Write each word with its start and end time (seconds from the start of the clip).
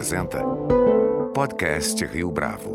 apresenta 0.00 0.42
Podcast 1.34 2.02
Rio 2.06 2.30
Bravo. 2.30 2.74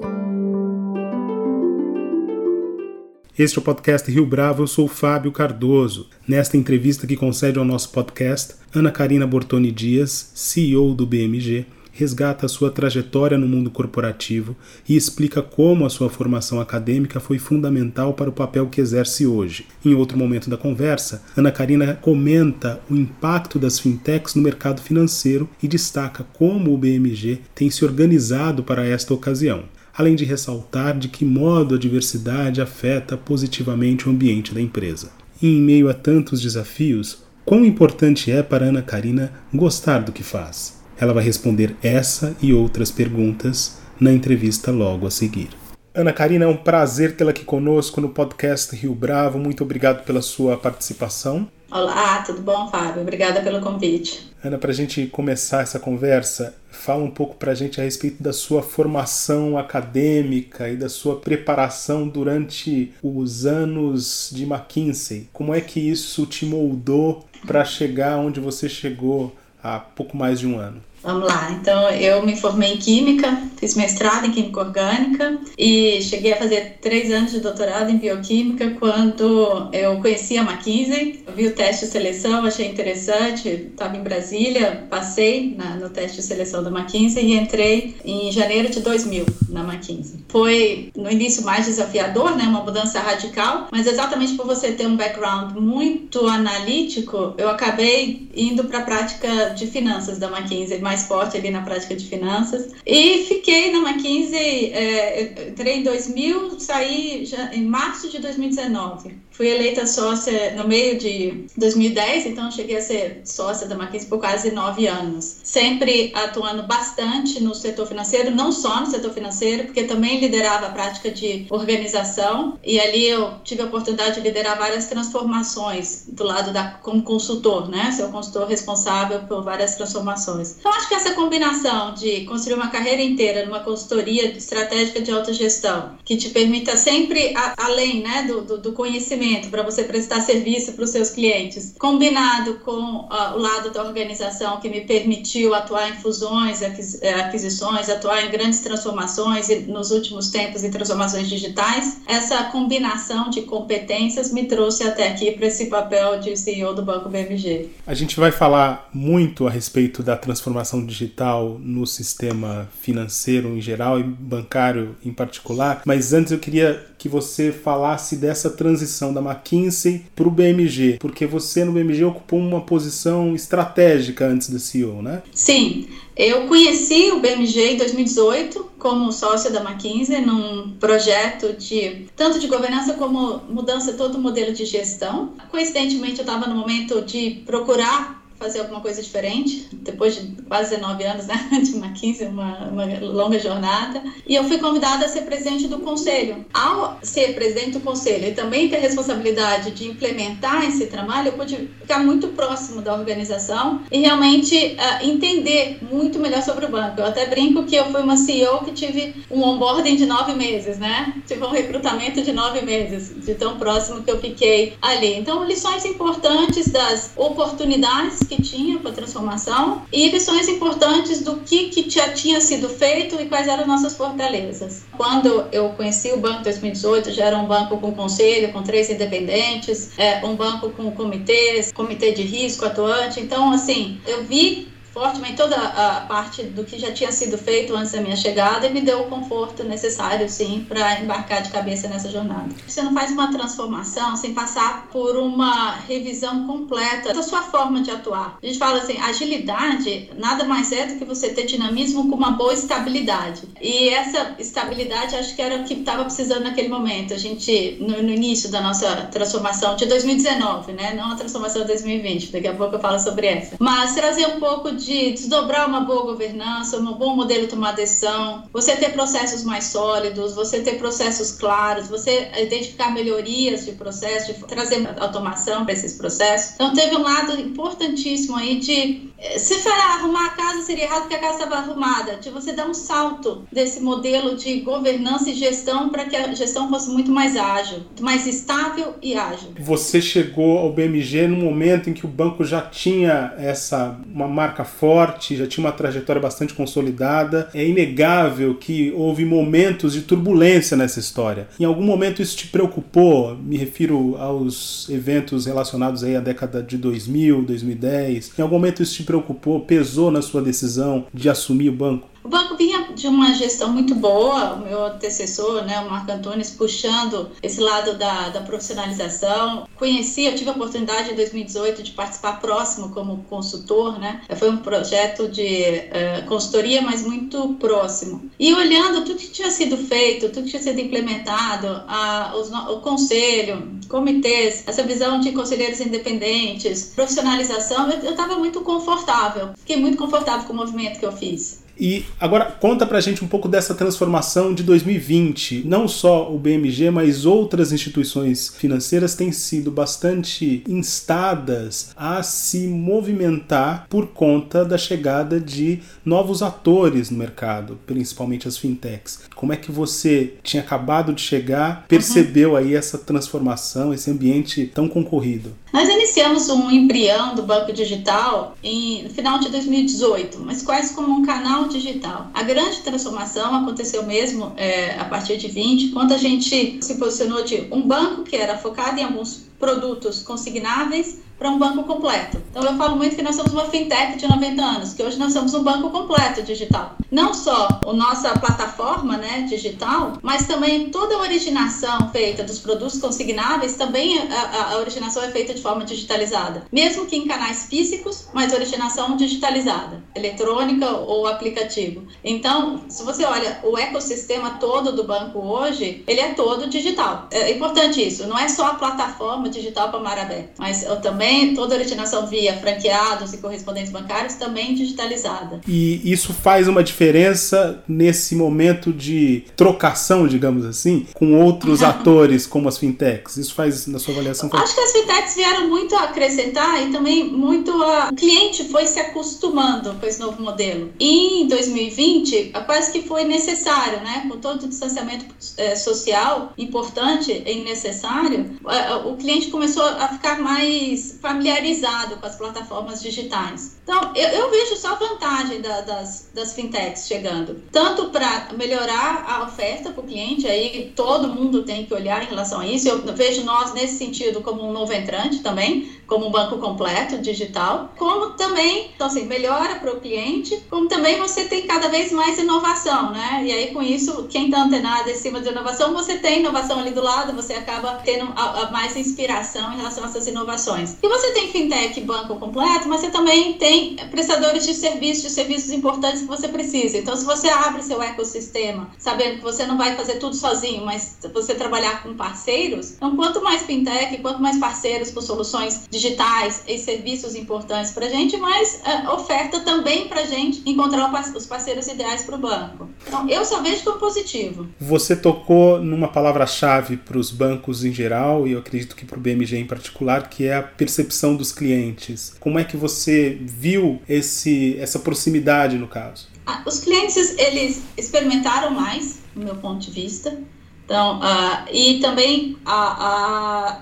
Este 3.35 3.57
é 3.57 3.59
o 3.59 3.63
podcast 3.63 4.11
Rio 4.11 4.27
Bravo, 4.27 4.61
eu 4.61 4.67
sou 4.67 4.87
Fábio 4.87 5.31
Cardoso. 5.31 6.07
Nesta 6.27 6.55
entrevista 6.55 7.07
que 7.07 7.17
concede 7.17 7.57
ao 7.57 7.65
nosso 7.65 7.89
podcast, 7.89 8.53
Ana 8.71 8.91
Karina 8.91 9.25
Bortoni 9.25 9.71
Dias, 9.71 10.33
CEO 10.35 10.93
do 10.93 11.03
BMG, 11.03 11.65
resgata 11.95 12.47
sua 12.49 12.69
trajetória 12.69 13.37
no 13.37 13.47
mundo 13.47 13.71
corporativo 13.71 14.53
e 14.87 14.97
explica 14.97 15.41
como 15.41 15.85
a 15.85 15.89
sua 15.89 16.09
formação 16.09 16.59
acadêmica 16.59 17.21
foi 17.21 17.39
fundamental 17.39 18.13
para 18.13 18.29
o 18.29 18.33
papel 18.33 18.67
que 18.67 18.81
exerce 18.81 19.25
hoje. 19.25 19.65
Em 19.83 19.95
outro 19.95 20.17
momento 20.17 20.49
da 20.49 20.57
conversa, 20.57 21.23
Ana 21.37 21.51
Karina 21.51 21.95
comenta 21.95 22.81
o 22.89 22.95
impacto 22.95 23.57
das 23.57 23.79
fintechs 23.79 24.35
no 24.35 24.41
mercado 24.41 24.81
financeiro 24.81 25.49
e 25.63 25.69
destaca 25.69 26.25
como 26.33 26.73
o 26.73 26.77
BMG 26.77 27.39
tem 27.55 27.69
se 27.69 27.85
organizado 27.85 28.61
para 28.61 28.85
esta 28.85 29.13
ocasião 29.13 29.63
além 29.97 30.13
de 30.13 30.25
ressaltar 30.25 30.99
de 30.99 31.07
que 31.07 31.23
modo 31.23 31.75
a 31.75 31.77
diversidade 31.77 32.59
afeta 32.59 33.15
positivamente 33.15 34.09
o 34.09 34.11
ambiente 34.11 34.53
da 34.53 34.59
empresa. 34.59 35.09
E 35.41 35.47
em 35.47 35.61
meio 35.61 35.89
a 35.89 35.93
tantos 35.93 36.41
desafios, 36.41 37.23
quão 37.45 37.63
importante 37.63 38.29
é 38.29 38.43
para 38.43 38.65
Ana 38.65 38.81
Karina 38.81 39.31
gostar 39.53 39.99
do 39.99 40.11
que 40.11 40.21
faz? 40.21 40.83
Ela 40.97 41.13
vai 41.13 41.23
responder 41.23 41.75
essa 41.83 42.35
e 42.41 42.53
outras 42.53 42.89
perguntas 42.89 43.79
na 43.99 44.13
entrevista 44.13 44.71
logo 44.71 45.05
a 45.05 45.11
seguir. 45.11 45.49
Ana 45.93 46.11
Karina, 46.11 46.45
é 46.45 46.47
um 46.47 46.57
prazer 46.57 47.15
tê-la 47.15 47.31
aqui 47.31 47.45
conosco 47.45 48.01
no 48.01 48.09
podcast 48.09 48.75
Rio 48.75 48.93
Bravo. 48.93 49.39
Muito 49.39 49.63
obrigado 49.63 50.03
pela 50.03 50.21
sua 50.21 50.57
participação. 50.57 51.49
Olá, 51.71 52.21
tudo 52.21 52.41
bom, 52.41 52.69
Fábio? 52.69 53.01
Obrigada 53.01 53.41
pelo 53.41 53.59
convite. 53.59 54.31
Ana, 54.43 54.57
para 54.57 54.71
a 54.71 54.73
gente 54.73 55.07
começar 55.07 55.63
essa 55.63 55.79
conversa, 55.79 56.55
fala 56.69 57.03
um 57.03 57.09
pouco 57.09 57.35
para 57.35 57.51
a 57.51 57.55
gente 57.55 57.81
a 57.81 57.83
respeito 57.83 58.21
da 58.21 58.31
sua 58.31 58.61
formação 58.61 59.57
acadêmica 59.57 60.69
e 60.69 60.77
da 60.77 60.87
sua 60.87 61.17
preparação 61.17 62.07
durante 62.07 62.93
os 63.01 63.45
anos 63.45 64.29
de 64.31 64.43
McKinsey. 64.43 65.29
Como 65.33 65.53
é 65.53 65.59
que 65.59 65.79
isso 65.79 66.25
te 66.25 66.45
moldou 66.45 67.25
para 67.45 67.65
chegar 67.65 68.17
onde 68.17 68.39
você 68.39 68.69
chegou 68.69 69.35
há 69.65 69.79
pouco 69.79 70.15
mais 70.15 70.39
de 70.39 70.47
um 70.47 70.59
ano. 70.59 70.81
Vamos 71.05 71.27
lá, 71.27 71.51
então 71.51 71.87
eu 71.91 72.25
me 72.25 72.35
formei 72.35 72.73
em 72.73 72.77
Química, 72.77 73.39
fiz 73.57 73.75
mestrado 73.75 74.25
em 74.25 74.31
Química 74.31 74.59
Orgânica 74.59 75.37
e 75.55 76.01
cheguei 76.01 76.33
a 76.33 76.37
fazer 76.37 76.79
três 76.81 77.11
anos 77.11 77.31
de 77.31 77.41
doutorado 77.41 77.91
em 77.91 77.97
Bioquímica 77.97 78.71
quando 78.79 79.69
eu 79.71 80.01
conheci 80.01 80.35
a 80.35 80.41
McKinsey, 80.41 81.23
vi 81.35 81.45
o 81.45 81.53
teste 81.53 81.85
de 81.85 81.91
seleção, 81.91 82.43
achei 82.43 82.67
interessante, 82.67 83.47
estava 83.49 83.95
em 83.95 84.01
Brasília, 84.01 84.87
passei 84.89 85.55
na, 85.55 85.75
no 85.75 85.89
teste 85.89 86.17
de 86.17 86.23
seleção 86.23 86.63
da 86.63 86.71
McKinsey 86.71 87.23
e 87.23 87.37
entrei 87.37 87.95
em 88.03 88.31
janeiro 88.31 88.69
de 88.69 88.79
2000 88.79 89.25
na 89.49 89.61
McKinsey. 89.61 90.21
Foi 90.29 90.91
no 90.95 91.11
início 91.11 91.43
mais 91.43 91.65
desafiador, 91.65 92.35
né, 92.35 92.45
uma 92.45 92.63
mudança 92.63 92.99
radical, 92.99 93.67
mas 93.71 93.85
exatamente 93.85 94.33
por 94.33 94.47
você 94.47 94.71
ter 94.71 94.87
um 94.87 94.97
background 94.97 95.55
muito 95.55 96.25
analítico, 96.27 97.35
eu 97.37 97.47
acabei 97.47 98.27
indo 98.35 98.63
para 98.63 98.79
a 98.79 98.83
prática 98.83 99.51
de 99.51 99.67
finanças 99.67 100.17
da 100.17 100.27
McKinsey, 100.27 100.79
mais 100.79 100.94
forte 101.03 101.37
ali 101.37 101.51
na 101.51 101.61
prática 101.61 101.95
de 101.95 102.05
finanças. 102.05 102.71
E 102.85 103.25
fiquei 103.25 103.71
na 103.71 103.89
McKinsey, 103.89 104.71
é, 104.73 105.49
entrei 105.49 105.79
em 105.79 105.83
2000, 105.83 106.59
saí 106.59 107.25
já, 107.25 107.53
em 107.53 107.65
março 107.65 108.09
de 108.09 108.19
2019. 108.19 109.24
Fui 109.35 109.49
eleita 109.49 109.85
sócia 109.85 110.55
no 110.55 110.65
meio 110.65 110.97
de 110.97 111.45
2010, 111.57 112.27
então 112.27 112.49
cheguei 112.49 112.77
a 112.77 112.81
ser 112.81 113.19
sócia 113.25 113.67
da 113.67 113.75
McKinsey 113.75 114.07
por 114.07 114.17
quase 114.17 114.49
nove 114.51 114.87
anos. 114.87 115.39
Sempre 115.43 116.13
atuando 116.15 116.63
bastante 116.63 117.43
no 117.43 117.53
setor 117.53 117.85
financeiro, 117.85 118.31
não 118.31 118.49
só 118.49 118.79
no 118.79 118.85
setor 118.85 119.11
financeiro, 119.11 119.65
porque 119.65 119.83
também 119.83 120.21
liderava 120.21 120.67
a 120.67 120.69
prática 120.69 121.11
de 121.11 121.45
organização 121.49 122.57
e 122.63 122.79
ali 122.79 123.07
eu 123.09 123.33
tive 123.43 123.61
a 123.61 123.65
oportunidade 123.65 124.15
de 124.15 124.21
liderar 124.21 124.57
várias 124.57 124.85
transformações 124.85 126.05
do 126.07 126.23
lado 126.23 126.53
da 126.53 126.69
como 126.81 127.03
consultor, 127.03 127.67
né? 127.67 127.91
Ser 127.91 128.05
o 128.05 128.11
consultor 128.11 128.47
responsável 128.47 129.19
por 129.27 129.43
várias 129.43 129.75
transformações. 129.75 130.55
Então 130.59 130.71
acho 130.71 130.87
que 130.87 130.95
essa 130.95 131.11
combinação 131.11 131.93
de 131.93 132.23
construir 132.23 132.55
uma 132.55 132.69
carreira 132.69 133.01
inteira 133.01 133.45
numa 133.45 133.59
consultoria 133.59 134.31
estratégica 134.31 135.01
de 135.01 135.11
autogestão, 135.11 135.97
que 136.05 136.15
te 136.15 136.29
permita 136.29 136.77
sempre 136.77 137.35
a, 137.35 137.53
além, 137.65 138.01
né, 138.01 138.23
do, 138.23 138.39
do, 138.39 138.57
do 138.59 138.71
conhecimento 138.71 139.24
para 139.49 139.63
você 139.63 139.83
prestar 139.83 140.21
serviço 140.21 140.73
para 140.73 140.83
os 140.83 140.89
seus 140.91 141.09
clientes, 141.09 141.73
combinado 141.79 142.55
com 142.59 142.71
uh, 142.71 143.35
o 143.35 143.39
lado 143.39 143.71
da 143.71 143.83
organização 143.83 144.59
que 144.59 144.69
me 144.69 144.81
permitiu 144.81 145.53
atuar 145.53 145.89
em 145.89 145.93
fusões, 145.93 146.61
eh, 146.61 147.13
aquisições, 147.13 147.89
atuar 147.89 148.23
em 148.25 148.29
grandes 148.29 148.59
transformações 148.59 149.49
e 149.49 149.61
nos 149.61 149.91
últimos 149.91 150.29
tempos 150.29 150.63
em 150.63 150.69
transformações 150.69 151.27
digitais, 151.27 152.01
essa 152.07 152.43
combinação 152.45 153.29
de 153.29 153.41
competências 153.41 154.31
me 154.31 154.45
trouxe 154.45 154.83
até 154.83 155.07
aqui 155.07 155.31
para 155.31 155.47
esse 155.47 155.65
papel 155.67 156.19
de 156.19 156.37
CEO 156.37 156.73
do 156.73 156.83
Banco 156.83 157.09
BMG. 157.09 157.69
A 157.87 157.93
gente 157.93 158.19
vai 158.19 158.31
falar 158.31 158.89
muito 158.93 159.47
a 159.47 159.49
respeito 159.49 160.03
da 160.03 160.15
transformação 160.15 160.85
digital 160.85 161.57
no 161.59 161.87
sistema 161.87 162.69
financeiro 162.79 163.57
em 163.57 163.61
geral 163.61 163.99
e 163.99 164.03
bancário 164.03 164.95
em 165.03 165.11
particular, 165.11 165.81
mas 165.85 166.13
antes 166.13 166.31
eu 166.31 166.39
queria 166.39 166.94
que 167.05 167.09
você 167.09 167.51
falasse 167.51 168.15
dessa 168.15 168.49
transição 168.49 169.13
da 169.13 169.21
McKinsey 169.21 170.07
para 170.15 170.27
o 170.27 170.31
BMG, 170.31 170.97
porque 170.99 171.27
você 171.27 171.63
no 171.63 171.71
BMG 171.71 172.03
ocupou 172.03 172.39
uma 172.39 172.61
posição 172.61 173.35
estratégica 173.35 174.25
antes 174.25 174.49
da 174.49 174.57
CEO, 174.57 175.03
né? 175.03 175.21
Sim, 175.31 175.87
eu 176.17 176.47
conheci 176.47 177.11
o 177.11 177.19
BMG 177.19 177.73
em 177.73 177.77
2018 177.77 178.71
como 178.79 179.11
sócia 179.11 179.51
da 179.51 179.61
McKinsey 179.61 180.25
num 180.25 180.71
projeto 180.79 181.53
de 181.53 182.07
tanto 182.15 182.39
de 182.39 182.47
governança 182.47 182.95
como 182.95 183.39
mudança 183.47 183.93
todo 183.93 184.15
o 184.15 184.19
modelo 184.19 184.51
de 184.51 184.65
gestão. 184.65 185.33
Coincidentemente, 185.51 186.17
eu 186.17 186.23
estava 186.23 186.47
no 186.47 186.55
momento 186.55 187.03
de 187.03 187.43
procurar 187.45 188.24
fazer 188.37 188.59
alguma 188.59 188.81
coisa 188.81 189.01
diferente, 189.01 189.69
depois 189.73 190.15
de 190.15 190.41
quase 190.43 190.75
19 190.75 191.03
anos 191.03 191.25
né, 191.25 191.49
de 191.63 191.73
uma 191.73 191.91
15, 191.91 192.25
uma, 192.25 192.67
uma 192.67 192.85
longa 192.99 193.39
jornada. 193.39 194.01
E 194.27 194.35
eu 194.35 194.43
fui 194.43 194.57
convidada 194.57 195.05
a 195.05 195.07
ser 195.07 195.21
presidente 195.21 195.67
do 195.67 195.79
conselho. 195.79 196.45
Ao 196.53 196.99
ser 197.01 197.33
presidente 197.33 197.71
do 197.71 197.79
conselho 197.79 198.27
e 198.27 198.33
também 198.33 198.69
ter 198.69 198.77
a 198.77 198.79
responsabilidade 198.79 199.71
de 199.71 199.87
implementar 199.87 200.65
esse 200.65 200.87
trabalho, 200.87 201.29
eu 201.29 201.33
pude 201.33 201.69
ficar 201.81 201.99
muito 201.99 202.27
próximo 202.29 202.81
da 202.81 202.93
organização 202.93 203.81
e 203.91 203.99
realmente 203.99 204.55
uh, 204.55 205.05
entender 205.05 205.79
muito 205.81 206.19
melhor 206.19 206.41
sobre 206.41 206.65
o 206.65 206.69
banco. 206.69 206.99
Eu 206.99 207.05
até 207.05 207.25
brinco 207.25 207.63
que 207.63 207.75
eu 207.75 207.85
fui 207.85 208.01
uma 208.01 208.17
CEO 208.17 208.59
que 208.59 208.71
tive 208.71 209.15
um 209.29 209.41
onboarding 209.41 209.95
de 209.95 210.05
nove 210.05 210.33
meses, 210.33 210.77
né? 210.77 211.13
Tive 211.27 211.43
um 211.43 211.49
recrutamento 211.49 212.21
de 212.21 212.31
nove 212.31 212.61
meses, 212.61 213.25
de 213.25 213.35
tão 213.35 213.57
próximo 213.57 214.03
que 214.03 214.11
eu 214.11 214.19
fiquei 214.19 214.73
ali. 214.81 215.15
Então, 215.15 215.45
lições 215.45 215.85
importantes 215.85 216.67
das 216.69 217.11
oportunidades 217.15 218.24
que 218.25 218.41
tinha 218.41 218.79
para 218.79 218.91
transformação 218.91 219.83
e 219.91 220.09
lições 220.09 220.47
importantes 220.47 221.21
do 221.21 221.37
que, 221.37 221.69
que 221.69 221.89
já 221.89 222.09
tinha 222.13 222.41
sido 222.41 222.69
feito 222.69 223.19
e 223.21 223.25
quais 223.25 223.47
eram 223.47 223.67
nossas 223.67 223.95
fortalezas. 223.95 224.83
Quando 224.97 225.47
eu 225.51 225.69
conheci 225.69 226.11
o 226.11 226.17
banco 226.17 226.39
em 226.41 226.43
2018, 226.43 227.11
já 227.11 227.25
era 227.25 227.37
um 227.37 227.45
banco 227.45 227.77
com 227.77 227.91
conselho, 227.93 228.51
com 228.51 228.63
três 228.63 228.89
independentes, 228.89 229.91
é, 229.97 230.25
um 230.25 230.35
banco 230.35 230.69
com 230.71 230.91
comitês, 230.91 231.71
comitê 231.71 232.11
de 232.11 232.23
risco 232.23 232.65
atuante. 232.65 233.19
Então, 233.19 233.51
assim, 233.51 233.99
eu 234.05 234.23
vi 234.23 234.74
fortemente 234.95 235.35
toda 235.35 235.57
a 235.57 236.01
parte 236.07 236.43
do 236.43 236.63
que 236.63 236.79
já 236.79 236.89
tinha 236.93 237.11
sido 237.11 237.37
feito 237.37 237.75
antes 237.75 237.91
da 237.91 237.99
minha 237.99 238.15
chegada 238.15 238.65
e 238.65 238.73
me 238.73 238.79
deu 238.79 239.01
o 239.01 239.09
conforto 239.09 239.61
necessário, 239.61 240.29
sim, 240.29 240.65
para 240.65 241.01
embarcar 241.01 241.41
de 241.41 241.49
cabeça 241.49 241.89
nessa 241.89 242.09
jornada. 242.09 242.47
Você 242.65 242.81
não 242.81 242.93
faz 242.93 243.11
uma 243.11 243.29
transformação 243.29 244.15
sem 244.15 244.33
passar 244.33 244.87
por 244.93 245.17
uma 245.17 245.71
revisão 245.71 246.47
completa 246.47 247.13
da 247.13 247.21
sua 247.21 247.41
forma 247.41 247.81
de 247.81 247.91
atuar. 247.91 248.37
A 248.41 248.45
gente 248.45 248.57
fala 248.57 248.77
assim, 248.77 248.97
agilidade 248.97 250.09
nada 250.17 250.45
mais 250.45 250.71
é 250.71 250.85
do 250.85 250.95
que 250.97 251.03
você 251.03 251.27
ter 251.27 251.43
dinamismo 251.43 252.09
com 252.09 252.15
uma 252.15 252.31
boa 252.31 252.53
estabilidade. 252.53 253.41
E 253.61 253.89
essa 253.89 254.35
estabilidade 254.39 255.17
acho 255.17 255.35
que 255.35 255.41
era 255.41 255.57
o 255.57 255.65
que 255.65 255.73
estava 255.73 256.05
precisando 256.05 256.43
naquele 256.43 256.69
momento. 256.69 257.13
A 257.13 257.17
gente, 257.17 257.77
no, 257.81 258.01
no, 258.01 258.11
início 258.11 258.49
da 258.49 258.61
nossa 258.61 258.95
transformação 259.11 259.75
de 259.75 259.85
2019, 259.87 260.71
né? 260.71 260.93
Não 260.93 261.11
a 261.11 261.15
transformação 261.15 261.63
de 261.63 261.67
2020, 261.67 262.31
daqui 262.31 262.47
a 262.47 262.53
pouco 262.53 262.75
eu 262.75 262.79
falo 262.79 262.97
sobre 262.97 263.27
essa. 263.27 263.57
Mas 263.59 263.93
trazer 263.93 264.25
um 264.27 264.39
pouco 264.39 264.71
de 264.71 264.84
de 264.85 265.11
desdobrar 265.11 265.67
uma 265.67 265.81
boa 265.81 266.03
governança, 266.03 266.77
um 266.77 266.93
bom 266.93 267.15
modelo 267.15 267.41
de 267.41 267.47
tomar 267.47 267.71
decisão, 267.71 268.43
você 268.53 268.75
ter 268.75 268.93
processos 268.93 269.43
mais 269.43 269.65
sólidos, 269.65 270.35
você 270.35 270.61
ter 270.61 270.77
processos 270.77 271.31
claros, 271.31 271.87
você 271.87 272.29
identificar 272.37 272.93
melhorias 272.93 273.65
de 273.65 273.71
processo, 273.73 274.33
de 274.33 274.39
trazer 274.45 274.87
automação 274.99 275.63
para 275.63 275.73
esses 275.73 275.93
processos. 275.93 276.53
Então 276.55 276.73
teve 276.73 276.95
um 276.95 277.01
lado 277.01 277.39
importantíssimo 277.39 278.37
aí 278.37 278.59
de 278.59 279.09
eh, 279.17 279.39
se 279.39 279.55
for 279.59 279.71
arrumar 279.71 280.27
a 280.27 280.29
casa 280.29 280.61
seria 280.61 280.85
errado 280.85 281.01
porque 281.01 281.15
a 281.15 281.19
casa 281.19 281.43
estava 281.43 281.55
arrumada, 281.55 282.17
de 282.17 282.29
você 282.29 282.53
dar 282.53 282.67
um 282.67 282.73
salto 282.73 283.45
desse 283.51 283.81
modelo 283.81 284.35
de 284.35 284.59
governança 284.61 285.29
e 285.29 285.33
gestão 285.33 285.89
para 285.89 286.05
que 286.05 286.15
a 286.15 286.33
gestão 286.33 286.69
fosse 286.69 286.89
muito 286.89 287.11
mais 287.11 287.35
ágil, 287.35 287.83
mais 287.99 288.27
estável 288.27 288.95
e 289.01 289.15
ágil. 289.15 289.49
Você 289.59 290.01
chegou 290.01 290.59
ao 290.59 290.71
BMG 290.71 291.27
no 291.27 291.37
momento 291.37 291.89
em 291.89 291.93
que 291.93 292.05
o 292.05 292.09
banco 292.09 292.43
já 292.43 292.61
tinha 292.61 293.33
essa 293.37 293.97
uma 294.13 294.27
marca 294.27 294.63
forte, 294.79 295.35
já 295.35 295.47
tinha 295.47 295.65
uma 295.65 295.71
trajetória 295.71 296.21
bastante 296.21 296.53
consolidada. 296.53 297.49
É 297.53 297.65
inegável 297.65 298.55
que 298.55 298.91
houve 298.95 299.25
momentos 299.25 299.93
de 299.93 300.01
turbulência 300.01 300.77
nessa 300.77 300.99
história. 300.99 301.47
Em 301.59 301.65
algum 301.65 301.83
momento 301.83 302.21
isso 302.21 302.37
te 302.37 302.47
preocupou? 302.47 303.35
Me 303.35 303.57
refiro 303.57 304.15
aos 304.17 304.87
eventos 304.89 305.45
relacionados 305.45 306.03
aí 306.03 306.15
à 306.15 306.19
década 306.19 306.61
de 306.61 306.77
2000, 306.77 307.43
2010. 307.43 308.33
Em 308.37 308.41
algum 308.41 308.55
momento 308.55 308.81
isso 308.81 308.95
te 308.95 309.03
preocupou, 309.03 309.61
pesou 309.61 310.11
na 310.11 310.21
sua 310.21 310.41
decisão 310.41 311.05
de 311.13 311.29
assumir 311.29 311.69
o 311.69 311.73
banco? 311.73 312.14
O 312.25 312.27
banco 312.27 312.55
vinha 312.55 312.87
de 312.95 313.07
uma 313.07 313.35
gestão 313.35 313.71
muito 313.71 313.93
boa, 313.93 314.53
o 314.53 314.65
meu 314.65 314.83
antecessor, 314.85 315.63
né, 315.63 315.79
o 315.81 315.91
Marco 315.91 316.11
Antunes, 316.11 316.49
puxando 316.49 317.29
esse 317.43 317.61
lado 317.61 317.99
da, 317.99 318.29
da 318.29 318.41
profissionalização. 318.41 319.67
Conheci, 319.75 320.23
eu 320.23 320.33
tive 320.33 320.49
a 320.49 320.53
oportunidade 320.53 321.11
em 321.11 321.15
2018 321.15 321.83
de 321.83 321.91
participar 321.91 322.41
próximo 322.41 322.89
como 322.89 323.23
consultor, 323.29 323.99
né? 323.99 324.23
Foi 324.37 324.49
um 324.49 324.57
projeto 324.57 325.27
de 325.27 325.43
uh, 325.43 326.25
consultoria, 326.25 326.81
mas 326.81 327.03
muito 327.03 327.49
próximo. 327.59 328.27
E 328.39 328.51
olhando 328.55 329.05
tudo 329.05 329.19
que 329.19 329.29
tinha 329.29 329.51
sido 329.51 329.77
feito, 329.77 330.29
tudo 330.29 330.45
que 330.45 330.49
tinha 330.49 330.63
sido 330.63 330.81
implementado, 330.81 331.67
a, 331.87 332.33
os, 332.35 332.49
o 332.49 332.79
conselho, 332.79 333.77
comitês, 333.87 334.63
essa 334.65 334.81
visão 334.81 335.19
de 335.19 335.31
conselheiros 335.31 335.79
independentes, 335.79 336.91
profissionalização, 336.95 337.87
eu 337.91 338.09
estava 338.09 338.35
muito 338.39 338.61
confortável. 338.61 339.51
Fiquei 339.59 339.77
muito 339.77 339.95
confortável 339.95 340.47
com 340.47 340.53
o 340.53 340.55
movimento 340.55 340.99
que 340.99 341.05
eu 341.05 341.11
fiz. 341.11 341.63
E 341.77 342.05
agora 342.19 342.45
conta 342.45 342.85
pra 342.85 343.01
gente 343.01 343.23
um 343.23 343.27
pouco 343.27 343.47
dessa 343.47 343.75
transformação 343.75 344.53
de 344.53 344.63
2020. 344.63 345.63
Não 345.65 345.87
só 345.87 346.33
o 346.33 346.37
BMG, 346.37 346.89
mas 346.89 347.25
outras 347.25 347.71
instituições 347.71 348.49
financeiras 348.49 349.15
têm 349.15 349.31
sido 349.31 349.71
bastante 349.71 350.63
instadas 350.67 351.91
a 351.95 352.23
se 352.23 352.67
movimentar 352.67 353.87
por 353.89 354.07
conta 354.07 354.63
da 354.63 354.77
chegada 354.77 355.39
de 355.39 355.79
novos 356.03 356.41
atores 356.41 357.09
no 357.09 357.17
mercado, 357.17 357.79
principalmente 357.85 358.47
as 358.47 358.57
fintechs. 358.57 359.21
Como 359.35 359.53
é 359.53 359.57
que 359.57 359.71
você 359.71 360.33
tinha 360.43 360.63
acabado 360.63 361.13
de 361.13 361.21
chegar, 361.21 361.85
percebeu 361.87 362.51
uhum. 362.51 362.55
aí 362.57 362.75
essa 362.75 362.97
transformação, 362.97 363.93
esse 363.93 364.09
ambiente 364.09 364.69
tão 364.73 364.87
concorrido? 364.87 365.53
Nós 365.75 365.89
iniciamos 365.89 366.47
um 366.47 366.71
embrião 366.71 367.35
do 367.35 367.43
Banco 367.43 367.73
Digital 367.73 368.55
em, 368.63 369.03
no 369.03 369.09
final 369.09 369.39
de 369.39 369.49
2018, 369.49 370.39
mas 370.39 370.61
quase 370.61 370.93
como 370.93 371.13
um 371.13 371.25
canal 371.25 371.67
digital. 371.67 372.31
A 372.33 372.43
grande 372.43 372.79
transformação 372.79 373.53
aconteceu 373.53 374.03
mesmo 374.03 374.53
é, 374.55 374.97
a 374.97 375.03
partir 375.03 375.35
de 375.35 375.49
20, 375.49 375.89
quando 375.89 376.13
a 376.13 376.17
gente 376.17 376.81
se 376.81 376.95
posicionou 376.95 377.43
de 377.43 377.67
um 377.69 377.81
banco 377.81 378.23
que 378.23 378.37
era 378.37 378.57
focado 378.57 379.01
em 379.01 379.03
alguns 379.03 379.49
produtos 379.59 380.21
consignáveis 380.21 381.19
para 381.37 381.49
um 381.49 381.57
banco 381.57 381.83
completo. 381.83 382.41
Então 382.49 382.63
eu 382.63 382.77
falo 382.77 382.95
muito 382.95 383.15
que 383.15 383.21
nós 383.21 383.35
somos 383.35 383.53
uma 383.53 383.65
fintech 383.65 384.17
de 384.17 384.27
90 384.27 384.61
anos, 384.61 384.93
que 384.93 385.03
hoje 385.03 385.17
nós 385.17 385.33
somos 385.33 385.53
um 385.53 385.63
banco 385.63 385.89
completo 385.89 386.41
digital. 386.41 386.95
Não 387.11 387.33
só 387.33 387.67
a 387.85 387.93
nossa 387.93 388.37
plataforma, 388.39 389.17
né, 389.17 389.45
digital, 389.47 390.13
mas 390.21 390.47
também 390.47 390.89
toda 390.89 391.15
a 391.15 391.19
originação 391.19 392.09
feita 392.09 392.43
dos 392.43 392.59
produtos 392.59 392.99
consignáveis, 392.99 393.75
também 393.75 394.17
a, 394.19 394.73
a 394.73 394.77
originação 394.77 395.23
é 395.23 395.29
feita 395.29 395.53
de 395.53 395.61
forma 395.61 395.83
digitalizada. 395.83 396.63
Mesmo 396.71 397.05
que 397.05 397.15
em 397.15 397.27
canais 397.27 397.65
físicos, 397.65 398.27
mas 398.33 398.53
originação 398.53 399.15
digitalizada, 399.17 400.03
eletrônica 400.15 400.89
ou 400.89 401.27
aplicativo. 401.27 402.07
Então, 402.23 402.85
se 402.87 403.03
você 403.03 403.25
olha 403.25 403.59
o 403.63 403.77
ecossistema 403.77 404.51
todo 404.51 404.91
do 404.93 405.03
banco 405.03 405.39
hoje, 405.39 406.03
ele 406.07 406.21
é 406.21 406.33
todo 406.33 406.67
digital. 406.67 407.27
É 407.31 407.51
importante 407.51 408.05
isso, 408.05 408.27
não 408.27 408.37
é 408.37 408.47
só 408.47 408.67
a 408.67 408.75
plataforma 408.75 409.49
digital 409.49 409.89
para 409.89 409.99
mar 409.99 410.17
aberto, 410.17 410.53
mas 410.57 410.83
eu 410.83 411.01
também 411.01 411.24
também 411.25 411.55
toda 411.55 411.73
a 411.73 411.77
originação 411.77 412.27
via 412.27 412.53
franqueados 412.57 413.33
e 413.33 413.37
correspondentes 413.37 413.91
bancários 413.91 414.35
também 414.35 414.75
digitalizada. 414.75 415.59
E 415.67 415.99
isso 416.09 416.33
faz 416.33 416.67
uma 416.67 416.83
diferença 416.83 417.83
nesse 417.87 418.35
momento 418.35 418.93
de 418.93 419.43
trocação, 419.55 420.27
digamos 420.27 420.65
assim, 420.65 421.07
com 421.13 421.41
outros 421.41 421.81
atores 421.83 422.45
como 422.45 422.69
as 422.69 422.77
fintechs? 422.77 423.37
Isso 423.37 423.55
faz, 423.55 423.87
na 423.87 423.97
sua 423.97 424.13
avaliação? 424.13 424.49
Acho 424.53 424.75
que 424.75 424.81
as 424.81 424.91
fintechs 424.91 425.35
vieram 425.35 425.67
muito 425.67 425.95
a 425.95 426.03
acrescentar 426.03 426.87
e 426.87 426.91
também 426.91 427.25
muito 427.25 427.71
a... 427.83 428.09
O 428.11 428.15
cliente 428.15 428.65
foi 428.65 428.85
se 428.85 428.99
acostumando 428.99 429.95
com 429.95 430.05
esse 430.05 430.19
novo 430.19 430.41
modelo. 430.41 430.91
E 430.99 431.41
em 431.41 431.47
2020, 431.47 432.53
quase 432.65 432.91
que 432.91 433.01
foi 433.01 433.23
necessário, 433.23 433.99
né? 434.01 434.25
Com 434.29 434.37
todo 434.37 434.63
o 434.63 434.67
distanciamento 434.67 435.25
é, 435.57 435.75
social 435.75 436.53
importante 436.57 437.43
e 437.45 437.63
necessário, 437.63 438.57
o 439.05 439.15
cliente 439.15 439.47
começou 439.47 439.83
a 439.83 440.09
ficar 440.09 440.39
mais 440.39 441.14
familiarizado 441.25 442.17
com 442.17 442.25
as 442.27 442.35
plataformas 442.35 443.01
digitais. 443.01 443.77
Então, 443.81 444.11
eu, 444.15 444.29
eu 444.29 444.51
vejo 444.51 444.75
só 444.75 444.95
vantagem 444.95 445.59
da, 445.59 445.81
das, 445.81 446.29
das 446.35 446.53
fintechs 446.53 447.07
chegando, 447.07 447.63
tanto 447.71 448.09
para 448.09 448.49
melhorar 448.55 449.25
a 449.27 449.43
oferta 449.43 449.89
para 449.89 450.03
o 450.03 450.05
cliente, 450.05 450.45
aí 450.45 450.93
todo 450.95 451.27
mundo 451.27 451.63
tem 451.63 451.83
que 451.83 451.93
olhar 451.95 452.21
em 452.21 452.27
relação 452.27 452.59
a 452.59 452.67
isso. 452.67 452.87
Eu 452.87 453.01
vejo 453.15 453.43
nós 453.43 453.73
nesse 453.73 453.97
sentido 453.97 454.41
como 454.41 454.61
um 454.63 454.71
novo 454.71 454.93
entrante 454.93 455.39
também, 455.39 455.89
como 456.07 456.27
um 456.27 456.31
banco 456.31 456.57
completo 456.57 457.17
digital, 457.17 457.91
como 457.97 458.31
também, 458.31 458.91
então 458.95 459.07
assim, 459.07 459.25
melhora 459.25 459.75
para 459.75 459.91
o 459.91 459.99
cliente, 459.99 460.63
como 460.69 460.87
também 460.87 461.19
você 461.19 461.45
tem 461.45 461.65
cada 461.65 461.87
vez 461.87 462.11
mais 462.11 462.37
inovação, 462.37 463.11
né? 463.11 463.43
E 463.43 463.51
aí 463.51 463.73
com 463.73 463.81
isso, 463.81 464.27
quem 464.29 464.45
está 464.45 464.63
antenado 464.63 465.09
em 465.09 465.15
cima 465.15 465.41
de 465.41 465.49
inovação, 465.49 465.93
você 465.93 466.17
tem 466.17 466.39
inovação 466.39 466.79
ali 466.79 466.91
do 466.91 467.01
lado, 467.01 467.33
você 467.33 467.53
acaba 467.53 468.01
tendo 468.03 468.31
a, 468.35 468.63
a 468.63 468.71
mais 468.71 468.95
inspiração 468.95 469.73
em 469.73 469.77
relação 469.77 470.03
a 470.03 470.07
essas 470.07 470.27
inovações. 470.27 470.97
E 471.01 471.07
você 471.07 471.31
tem 471.31 471.51
fintech 471.51 471.99
banco 472.01 472.35
completo, 472.37 472.87
mas 472.87 473.01
você 473.01 473.09
também 473.09 473.53
tem 473.53 473.95
prestadores 474.11 474.65
de 474.65 474.73
serviços, 474.73 475.23
de 475.23 475.29
serviços 475.29 475.71
importantes 475.71 476.21
que 476.21 476.27
você 476.27 476.47
precisa. 476.47 476.97
Então, 476.97 477.15
se 477.15 477.25
você 477.25 477.49
abre 477.49 477.81
seu 477.83 478.01
ecossistema, 478.01 478.89
sabendo 478.97 479.37
que 479.37 479.43
você 479.43 479.65
não 479.65 479.77
vai 479.77 479.95
fazer 479.95 480.15
tudo 480.15 480.35
sozinho, 480.35 480.85
mas 480.85 481.17
você 481.33 481.55
trabalhar 481.55 482.03
com 482.03 482.15
parceiros, 482.15 482.93
então 482.93 483.15
quanto 483.15 483.41
mais 483.41 483.63
fintech, 483.63 484.17
quanto 484.21 484.41
mais 484.41 484.57
parceiros 484.57 485.11
com 485.11 485.21
soluções 485.21 485.83
digitais 485.95 486.63
e 486.67 486.77
serviços 486.77 487.35
importantes 487.35 487.91
para 487.91 488.05
a 488.05 488.09
gente, 488.09 488.35
mais 488.37 488.81
uh, 488.85 489.11
oferta 489.11 489.61
também 489.61 490.07
para 490.07 490.21
a 490.21 490.25
gente 490.25 490.61
encontrar 490.65 491.09
os 491.35 491.45
parceiros 491.45 491.87
ideais 491.87 492.23
para 492.23 492.35
o 492.35 492.37
banco. 492.37 492.89
Então, 493.07 493.29
eu 493.29 493.45
só 493.45 493.61
vejo 493.61 493.83
como 493.83 493.97
positivo. 493.97 494.67
Você 494.79 495.15
tocou 495.15 495.81
numa 495.81 496.09
palavra-chave 496.09 496.97
para 496.97 497.17
os 497.17 497.31
bancos 497.31 497.85
em 497.85 497.93
geral, 497.93 498.45
e 498.45 498.51
eu 498.51 498.59
acredito 498.59 498.95
que 498.95 499.05
para 499.05 499.17
o 499.17 499.21
BMG 499.21 499.57
em 499.57 499.65
particular, 499.65 500.29
que 500.29 500.45
é 500.45 500.57
a 500.57 500.63
percepção 500.63 501.35
dos 501.35 501.51
clientes. 501.51 502.35
Como 502.39 502.59
é 502.59 502.63
que 502.63 502.75
você 502.75 503.37
viu 503.41 504.01
esse, 504.07 504.77
essa 504.79 504.99
proximidade 504.99 505.77
no 505.77 505.87
caso? 505.87 506.27
Ah, 506.45 506.61
os 506.65 506.79
clientes, 506.79 507.35
eles 507.37 507.83
experimentaram 507.97 508.71
mais, 508.71 509.19
do 509.33 509.43
meu 509.43 509.55
ponto 509.55 509.79
de 509.79 509.91
vista. 509.91 510.37
Então, 510.83 511.19
uh, 511.19 511.65
e 511.71 511.99
também 511.99 512.57
a, 512.65 513.81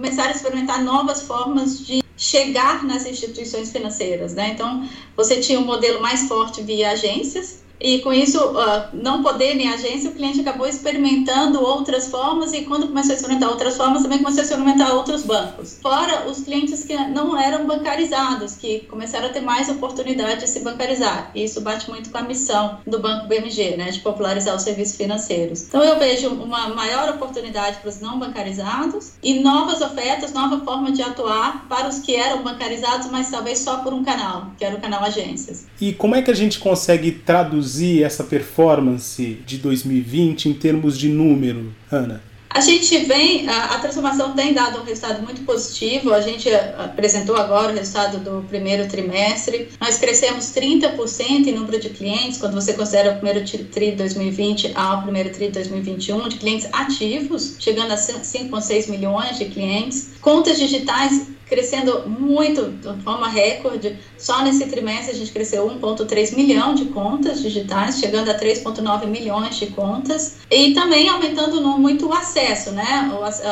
começaram 0.00 0.30
a 0.30 0.34
experimentar 0.34 0.82
novas 0.82 1.20
formas 1.22 1.86
de 1.86 2.02
chegar 2.16 2.82
nas 2.84 3.04
instituições 3.04 3.70
financeiras, 3.70 4.32
né? 4.34 4.48
Então, 4.48 4.88
você 5.14 5.40
tinha 5.40 5.60
um 5.60 5.64
modelo 5.64 6.00
mais 6.00 6.26
forte 6.26 6.62
via 6.62 6.92
agências, 6.92 7.59
e 7.80 8.00
com 8.00 8.12
isso, 8.12 8.38
uh, 8.38 8.88
não 8.92 9.22
poder 9.22 9.56
em 9.56 9.68
agência, 9.68 10.10
o 10.10 10.12
cliente 10.12 10.40
acabou 10.40 10.66
experimentando 10.66 11.62
outras 11.62 12.08
formas 12.08 12.52
e 12.52 12.62
quando 12.62 12.88
começou 12.88 13.12
a 13.12 13.14
experimentar 13.14 13.48
outras 13.48 13.76
formas, 13.76 14.02
também 14.02 14.18
começou 14.18 14.40
a 14.40 14.44
experimentar 14.44 14.94
outros 14.94 15.22
bancos. 15.22 15.78
Fora 15.80 16.28
os 16.28 16.40
clientes 16.42 16.84
que 16.84 16.94
não 17.08 17.38
eram 17.40 17.66
bancarizados, 17.66 18.54
que 18.54 18.80
começaram 18.80 19.26
a 19.26 19.30
ter 19.30 19.40
mais 19.40 19.68
oportunidade 19.70 20.40
de 20.40 20.48
se 20.48 20.60
bancarizar. 20.60 21.30
E 21.34 21.44
isso 21.44 21.62
bate 21.62 21.88
muito 21.88 22.10
com 22.10 22.18
a 22.18 22.22
missão 22.22 22.78
do 22.86 22.98
Banco 22.98 23.26
BMG, 23.26 23.76
né, 23.76 23.90
de 23.90 24.00
popularizar 24.00 24.54
os 24.54 24.62
serviços 24.62 24.96
financeiros. 24.96 25.62
Então 25.62 25.82
eu 25.82 25.98
vejo 25.98 26.28
uma 26.28 26.68
maior 26.68 27.08
oportunidade 27.08 27.78
para 27.78 27.88
os 27.88 28.00
não 28.00 28.18
bancarizados 28.18 29.12
e 29.22 29.40
novas 29.40 29.80
ofertas, 29.80 30.32
nova 30.34 30.60
forma 30.64 30.92
de 30.92 31.02
atuar 31.02 31.66
para 31.68 31.88
os 31.88 32.00
que 32.00 32.14
eram 32.14 32.42
bancarizados, 32.42 33.10
mas 33.10 33.30
talvez 33.30 33.60
só 33.60 33.78
por 33.78 33.94
um 33.94 34.04
canal, 34.04 34.48
que 34.58 34.64
era 34.64 34.76
o 34.76 34.80
canal 34.80 35.02
agências. 35.02 35.66
E 35.80 35.94
como 35.94 36.14
é 36.14 36.20
que 36.20 36.30
a 36.30 36.34
gente 36.34 36.58
consegue 36.58 37.12
traduzir 37.12 37.69
traduzir 37.70 38.02
essa 38.02 38.24
performance 38.24 39.38
de 39.46 39.58
2020 39.58 40.48
em 40.48 40.54
termos 40.54 40.98
de 40.98 41.08
número, 41.08 41.72
Ana? 41.90 42.20
A 42.52 42.60
gente 42.60 42.98
vem, 43.04 43.48
a, 43.48 43.76
a, 43.76 43.78
transformação 43.78 44.32
tem 44.32 44.52
dado 44.52 44.80
um 44.80 44.84
resultado 44.84 45.22
muito 45.22 45.42
positivo. 45.42 46.12
A 46.12 46.20
gente 46.20 46.52
apresentou 46.52 47.36
agora 47.36 47.72
o 47.72 47.76
resultado 47.76 48.18
do 48.18 48.44
primeiro 48.48 48.88
trimestre. 48.88 49.68
Nós 49.80 49.98
crescemos 49.98 50.46
30% 50.46 51.46
em 51.46 51.52
número 51.52 51.78
de 51.78 51.90
clientes, 51.90 52.40
quando 52.40 52.54
você 52.54 52.72
considera 52.72 53.12
o 53.12 53.14
primeiro 53.20 53.44
TRI 53.44 53.92
de 53.92 53.96
2020 53.98 54.72
ao 54.74 55.02
primeiro 55.02 55.30
TRI 55.30 55.46
de 55.46 55.52
2021, 55.52 56.28
de 56.28 56.36
clientes 56.38 56.68
ativos, 56.72 57.54
chegando 57.60 57.92
a 57.92 57.96
5,6 57.96 58.90
milhões 58.90 59.38
de 59.38 59.44
clientes. 59.44 60.10
Contas 60.20 60.58
digitais 60.58 61.28
crescendo 61.50 62.08
muito, 62.08 62.70
de 62.70 63.02
forma 63.02 63.28
recorde. 63.28 63.98
Só 64.16 64.42
nesse 64.42 64.66
trimestre 64.66 65.10
a 65.10 65.14
gente 65.14 65.32
cresceu 65.32 65.68
1,3 65.68 66.36
milhão 66.36 66.74
de 66.74 66.84
contas 66.86 67.42
digitais, 67.42 67.98
chegando 67.98 68.30
a 68.30 68.38
3,9 68.38 69.06
milhões 69.06 69.56
de 69.56 69.66
contas. 69.66 70.38
E 70.48 70.72
também 70.72 71.08
aumentando 71.08 71.60
muito 71.78 72.08
o 72.08 72.14
acesso, 72.14 72.70
né? 72.70 73.10